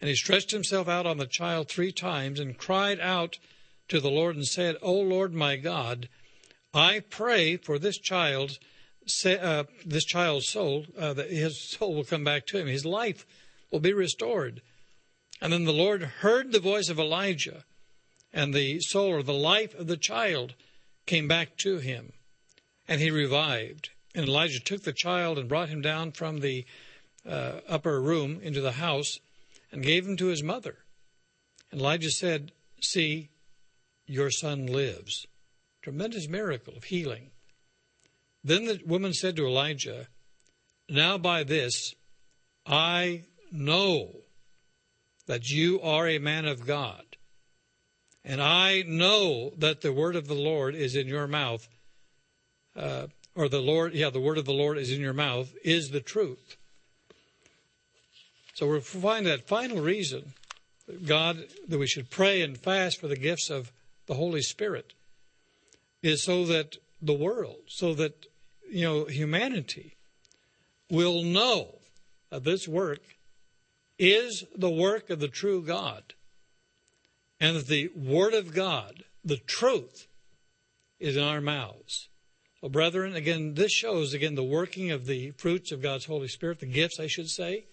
[0.00, 3.38] And he stretched himself out on the child three times and cried out
[3.88, 6.08] to the Lord and said, O Lord my God,
[6.72, 8.58] I pray for this child
[9.24, 12.66] uh, this child's soul, uh, that his soul will come back to him.
[12.66, 13.26] His life
[13.70, 14.62] will be restored.
[15.40, 17.64] And then the Lord heard the voice of Elijah,
[18.32, 20.54] and the soul or the life of the child
[21.06, 22.12] came back to him,
[22.86, 23.90] and he revived.
[24.14, 26.64] And Elijah took the child and brought him down from the
[27.28, 29.18] uh, upper room into the house
[29.70, 30.78] and gave him to his mother.
[31.70, 33.30] And Elijah said, See,
[34.06, 35.26] your son lives.
[35.82, 37.30] Tremendous miracle of healing.
[38.42, 40.08] Then the woman said to Elijah,
[40.88, 41.94] Now by this
[42.66, 44.22] I know
[45.26, 47.04] that you are a man of God,
[48.24, 51.68] and I know that the word of the Lord is in your mouth,
[52.76, 53.06] uh,
[53.40, 56.00] or the Lord, yeah, the word of the Lord is in your mouth, is the
[56.00, 56.58] truth.
[58.52, 60.34] So we find that final reason
[60.86, 63.72] that God that we should pray and fast for the gifts of
[64.04, 64.92] the Holy Spirit
[66.02, 68.26] is so that the world so that,
[68.70, 69.96] you know, humanity
[70.90, 71.76] will know
[72.28, 73.00] that this work
[73.98, 76.12] is the work of the true God
[77.40, 80.08] and that the Word of God, the truth,
[80.98, 82.09] is in our mouths.
[82.60, 86.60] So, brethren, again, this shows, again, the working of the fruits of God's Holy Spirit,
[86.60, 87.64] the gifts, I should say.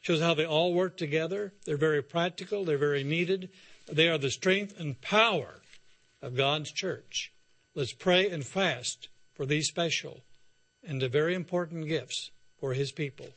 [0.00, 1.52] Shows how they all work together.
[1.64, 3.50] They're very practical, they're very needed.
[3.90, 5.60] They are the strength and power
[6.20, 7.32] of God's church.
[7.74, 10.20] Let's pray and fast for these special
[10.84, 13.28] and the very important gifts for His people.